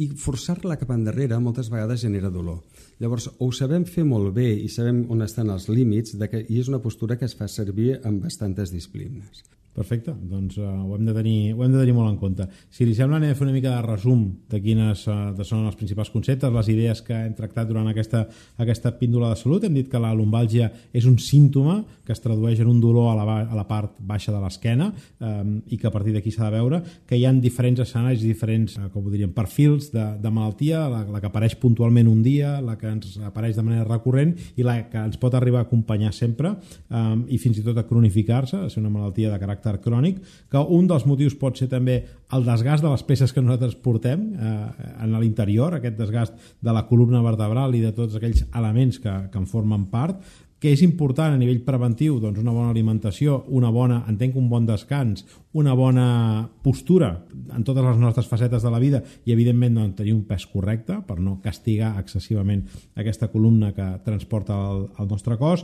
I 0.00 0.08
forçar-la 0.16 0.78
cap 0.80 0.94
endarrere 0.94 1.38
moltes 1.42 1.68
vegades 1.72 2.00
genera 2.06 2.32
dolor. 2.32 2.64
Llavors, 2.98 3.28
o 3.36 3.48
ho 3.48 3.52
sabem 3.52 3.84
fer 3.84 4.06
molt 4.08 4.32
bé 4.36 4.48
i 4.56 4.72
sabem 4.72 5.04
on 5.12 5.22
estan 5.26 5.52
els 5.52 5.68
límits, 5.68 6.16
de 6.16 6.30
que, 6.32 6.42
i 6.48 6.60
és 6.62 6.72
una 6.72 6.82
postura 6.84 7.20
que 7.20 7.28
es 7.28 7.36
fa 7.36 7.48
servir 7.48 7.98
en 8.04 8.20
bastantes 8.24 8.72
disciplines. 8.72 9.44
Perfecte, 9.78 10.10
doncs 10.10 10.56
uh, 10.58 10.66
ho, 10.66 10.96
hem 10.96 11.06
de 11.06 11.12
tenir, 11.14 11.52
ho 11.54 11.62
hem 11.62 11.70
de 11.70 11.78
tenir 11.78 11.92
molt 11.94 12.10
en 12.10 12.16
compte. 12.18 12.48
Si 12.74 12.82
li 12.82 12.96
sembla, 12.98 13.20
anem 13.20 13.30
a 13.30 13.36
fer 13.38 13.44
una 13.46 13.54
mica 13.54 13.76
de 13.76 13.82
resum 13.84 14.24
de 14.50 14.58
quines 14.58 15.04
uh, 15.06 15.28
de 15.38 15.44
són 15.46 15.68
els 15.68 15.76
principals 15.78 16.10
conceptes, 16.10 16.50
les 16.50 16.70
idees 16.72 16.98
que 17.06 17.14
hem 17.14 17.36
tractat 17.38 17.68
durant 17.68 17.86
aquesta, 17.86 18.24
aquesta 18.58 18.90
píndola 18.98 19.28
de 19.30 19.38
salut. 19.38 19.62
Hem 19.68 19.76
dit 19.78 19.86
que 19.92 20.00
la 20.02 20.10
lumbàlgia 20.18 20.66
és 20.90 21.06
un 21.06 21.14
símptoma 21.22 21.76
que 22.02 22.10
es 22.10 22.22
tradueix 22.24 22.58
en 22.64 22.72
un 22.72 22.80
dolor 22.82 23.12
a 23.12 23.14
la, 23.20 23.36
a 23.44 23.58
la 23.60 23.66
part 23.68 24.00
baixa 24.02 24.34
de 24.34 24.40
l'esquena 24.42 24.88
um, 24.90 25.54
i 25.70 25.78
que 25.78 25.86
a 25.86 25.94
partir 25.94 26.16
d'aquí 26.16 26.32
s'ha 26.34 26.48
de 26.48 26.56
veure 26.56 26.82
que 27.06 27.14
hi 27.14 27.22
ha 27.28 27.32
diferents 27.38 27.84
escenaris, 27.86 28.26
diferents, 28.26 28.74
uh, 28.80 28.90
com 28.90 29.06
diríem, 29.12 29.30
perfils 29.36 29.92
de, 29.94 30.08
de 30.18 30.34
malaltia, 30.34 30.88
la, 30.90 31.04
la 31.06 31.22
que 31.22 31.30
apareix 31.30 31.54
puntualment 31.62 32.10
un 32.10 32.24
dia, 32.26 32.56
la 32.64 32.74
que 32.80 32.90
ens 32.90 33.14
apareix 33.30 33.54
de 33.54 33.66
manera 33.68 33.86
recurrent 33.86 34.34
i 34.58 34.66
la 34.66 34.80
que 34.90 35.06
ens 35.06 35.22
pot 35.22 35.38
arribar 35.38 35.62
a 35.62 35.68
acompanyar 35.68 36.10
sempre 36.16 36.56
um, 36.90 37.28
i 37.30 37.38
fins 37.38 37.62
i 37.62 37.66
tot 37.70 37.78
a 37.78 37.86
cronificar-se, 37.86 38.64
a 38.66 38.74
ser 38.74 38.82
una 38.82 38.90
malaltia 38.90 39.30
de 39.30 39.38
caràcter 39.38 39.67
caràcter 39.68 39.84
crònic, 39.84 40.22
que 40.50 40.58
un 40.58 40.88
dels 40.88 41.06
motius 41.06 41.36
pot 41.38 41.58
ser 41.58 41.68
també 41.68 42.00
el 42.32 42.44
desgast 42.44 42.84
de 42.84 42.90
les 42.90 43.04
peces 43.04 43.32
que 43.32 43.42
nosaltres 43.42 43.76
portem 43.76 44.32
eh, 44.34 44.66
en 45.04 45.14
l'interior, 45.20 45.74
aquest 45.74 45.98
desgast 45.98 46.34
de 46.60 46.72
la 46.72 46.86
columna 46.88 47.22
vertebral 47.22 47.74
i 47.74 47.84
de 47.84 47.92
tots 47.92 48.16
aquells 48.16 48.44
elements 48.54 48.98
que, 48.98 49.14
que 49.32 49.38
en 49.38 49.46
formen 49.46 49.88
part, 49.92 50.20
que 50.58 50.72
és 50.74 50.80
important 50.82 51.36
a 51.36 51.38
nivell 51.38 51.60
preventiu 51.62 52.16
doncs 52.18 52.40
una 52.42 52.50
bona 52.50 52.72
alimentació, 52.72 53.44
una 53.54 53.70
bona, 53.70 54.00
entenc 54.10 54.34
un 54.36 54.48
bon 54.50 54.64
descans, 54.66 55.22
una 55.54 55.74
bona 55.78 56.48
postura 56.64 57.12
en 57.54 57.62
totes 57.62 57.84
les 57.84 58.00
nostres 58.00 58.26
facetes 58.26 58.66
de 58.66 58.72
la 58.74 58.80
vida 58.82 59.04
i 59.24 59.32
evidentment 59.36 59.78
doncs, 59.78 59.94
tenir 60.00 60.16
un 60.16 60.24
pes 60.26 60.48
correcte 60.50 60.98
per 61.06 61.20
no 61.22 61.36
castigar 61.44 61.92
excessivament 62.02 62.64
aquesta 62.98 63.30
columna 63.30 63.70
que 63.76 63.86
transporta 64.04 64.58
el, 64.72 64.88
el 64.98 65.08
nostre 65.14 65.38
cos, 65.38 65.62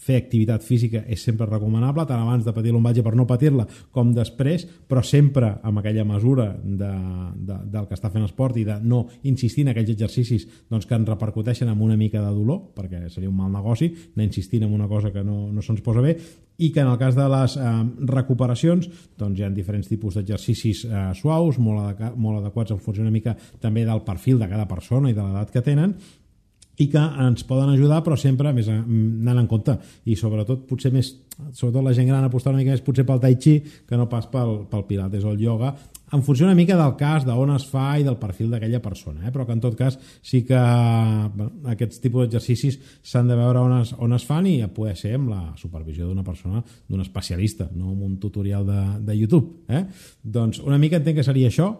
fer 0.00 0.16
activitat 0.16 0.64
física 0.64 1.02
és 1.08 1.20
sempre 1.22 1.48
recomanable, 1.48 2.06
tant 2.08 2.22
abans 2.22 2.44
de 2.46 2.54
patir 2.56 2.72
l'ombatge 2.72 3.04
per 3.04 3.12
no 3.18 3.26
patir-la 3.28 3.66
com 3.92 4.14
després, 4.16 4.64
però 4.88 5.02
sempre 5.04 5.52
amb 5.66 5.80
aquella 5.82 6.06
mesura 6.08 6.50
de, 6.56 6.90
de, 7.36 7.58
del 7.72 7.88
que 7.88 7.98
està 7.98 8.10
fent 8.12 8.24
esport 8.24 8.56
i 8.56 8.64
de 8.64 8.78
no 8.80 9.02
insistir 9.28 9.66
en 9.66 9.74
aquells 9.74 9.92
exercicis 9.92 10.46
doncs, 10.70 10.88
que 10.88 10.96
ens 10.96 11.08
repercuteixen 11.08 11.68
amb 11.68 11.84
una 11.84 11.98
mica 12.00 12.22
de 12.24 12.32
dolor, 12.32 12.70
perquè 12.76 13.06
seria 13.12 13.30
un 13.30 13.36
mal 13.36 13.52
negoci 13.52 13.90
anar 14.14 14.28
insistint 14.28 14.64
en 14.64 14.72
una 14.72 14.88
cosa 14.88 15.12
que 15.12 15.24
no, 15.24 15.50
no 15.52 15.64
se'ns 15.64 15.84
posa 15.84 16.04
bé, 16.04 16.16
i 16.60 16.70
que 16.72 16.80
en 16.80 16.90
el 16.92 16.98
cas 17.00 17.16
de 17.16 17.26
les 17.32 17.56
eh, 17.56 17.74
recuperacions 18.08 18.88
doncs 19.20 19.40
hi 19.40 19.44
ha 19.44 19.52
diferents 19.52 19.88
tipus 19.88 20.16
d'exercicis 20.16 20.84
eh, 20.88 21.04
suaus, 21.16 21.60
molt, 21.60 21.84
adequ 21.84 22.16
molt 22.20 22.40
adequats 22.40 22.74
en 22.74 22.80
funció 22.80 23.04
una 23.04 23.14
mica 23.14 23.36
també 23.60 23.86
del 23.88 24.04
perfil 24.06 24.40
de 24.40 24.48
cada 24.48 24.68
persona 24.68 25.10
i 25.10 25.16
de 25.16 25.24
l'edat 25.24 25.52
que 25.52 25.64
tenen, 25.64 25.96
i 26.80 26.88
que 26.90 27.00
ens 27.26 27.44
poden 27.48 27.74
ajudar, 27.74 28.00
però 28.06 28.16
sempre 28.18 28.54
més 28.56 28.68
anant 28.72 29.42
en 29.42 29.48
compte. 29.50 29.76
I 30.08 30.16
sobretot, 30.16 30.66
potser 30.68 30.92
més, 30.94 31.12
sobretot 31.52 31.84
la 31.84 31.94
gent 31.96 32.08
gran 32.08 32.24
apostar 32.26 32.54
una 32.54 32.62
mica 32.62 32.74
més 32.74 32.84
potser 32.84 33.06
pel 33.08 33.20
tai 33.22 33.36
chi 33.40 33.58
que 33.60 33.98
no 34.00 34.08
pas 34.08 34.28
pel, 34.32 34.62
pel 34.70 34.86
pilates 34.88 35.26
o 35.26 35.34
el 35.34 35.42
yoga, 35.44 35.74
en 36.12 36.22
funció 36.22 36.46
una 36.46 36.56
mica 36.58 36.74
del 36.74 36.96
cas, 36.98 37.24
d'on 37.26 37.52
es 37.54 37.64
fa 37.70 37.92
i 38.00 38.04
del 38.06 38.16
perfil 38.18 38.50
d'aquella 38.50 38.80
persona, 38.82 39.28
eh? 39.28 39.30
però 39.30 39.44
que 39.46 39.54
en 39.54 39.60
tot 39.62 39.76
cas 39.78 39.98
sí 40.26 40.42
que 40.46 40.58
bueno, 40.58 41.50
aquests 41.70 42.02
tipus 42.02 42.26
d'exercicis 42.26 42.80
s'han 43.06 43.30
de 43.30 43.36
veure 43.38 43.62
on 43.62 43.76
es, 43.78 43.92
on 43.94 44.16
es 44.16 44.26
fan 44.26 44.48
i 44.50 44.56
poder 44.74 44.96
ser 44.98 45.14
amb 45.18 45.30
la 45.30 45.42
supervisió 45.60 46.08
d'una 46.08 46.26
persona, 46.26 46.64
d'un 46.88 47.04
especialista, 47.04 47.68
no 47.76 47.92
amb 47.94 48.02
un 48.08 48.18
tutorial 48.22 48.66
de, 48.66 48.82
de 49.06 49.18
YouTube. 49.20 49.62
Eh? 49.68 49.84
Doncs 50.22 50.62
una 50.66 50.80
mica 50.82 50.98
entenc 50.98 51.20
que 51.20 51.26
seria 51.26 51.52
això, 51.52 51.70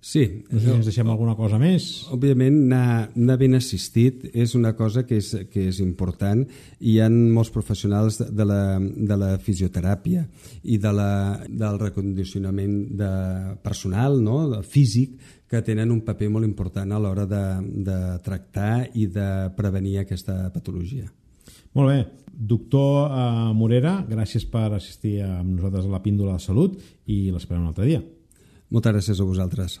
Sí. 0.00 0.44
No 0.46 0.60
sé 0.60 0.64
si 0.64 0.74
ens 0.76 0.86
deixem 0.86 1.08
alguna 1.10 1.34
cosa 1.34 1.58
més. 1.58 1.88
Òbviament, 2.14 2.60
anar, 2.68 3.08
anar 3.18 3.36
ben 3.40 3.56
assistit 3.58 4.28
és 4.30 4.54
una 4.54 4.70
cosa 4.78 5.02
que 5.06 5.18
és, 5.18 5.32
que 5.50 5.64
és 5.72 5.80
important 5.82 6.44
hi 6.78 6.98
ha 7.02 7.08
molts 7.10 7.50
professionals 7.50 8.20
de 8.22 8.46
la, 8.46 8.78
de 8.78 9.16
la 9.18 9.32
fisioteràpia 9.42 10.22
i 10.62 10.78
de 10.78 10.92
la, 10.94 11.10
del 11.50 11.80
recondicionament 11.82 12.76
de 13.00 13.10
personal, 13.64 14.20
no? 14.22 14.44
de 14.52 14.62
físic, 14.62 15.18
que 15.48 15.64
tenen 15.66 15.90
un 15.90 16.04
paper 16.06 16.28
molt 16.30 16.46
important 16.46 16.92
a 16.92 17.00
l'hora 17.02 17.26
de, 17.26 17.42
de 17.88 17.98
tractar 18.22 18.86
i 18.94 19.08
de 19.10 19.28
prevenir 19.56 19.98
aquesta 20.02 20.44
patologia. 20.54 21.08
Molt 21.74 21.90
bé. 21.90 21.98
Doctor 22.38 23.10
uh, 23.10 23.50
Morera, 23.56 23.96
gràcies 24.06 24.46
per 24.46 24.68
assistir 24.76 25.16
amb 25.26 25.56
nosaltres 25.56 25.88
a 25.88 25.92
la 25.96 26.02
píndola 26.04 26.36
de 26.38 26.44
salut 26.44 26.78
i 27.10 27.32
l'esperem 27.34 27.64
un 27.64 27.72
altre 27.72 27.88
dia. 27.88 28.04
Moltes 28.70 28.94
gràcies 28.94 29.18
a 29.18 29.26
vosaltres. 29.26 29.80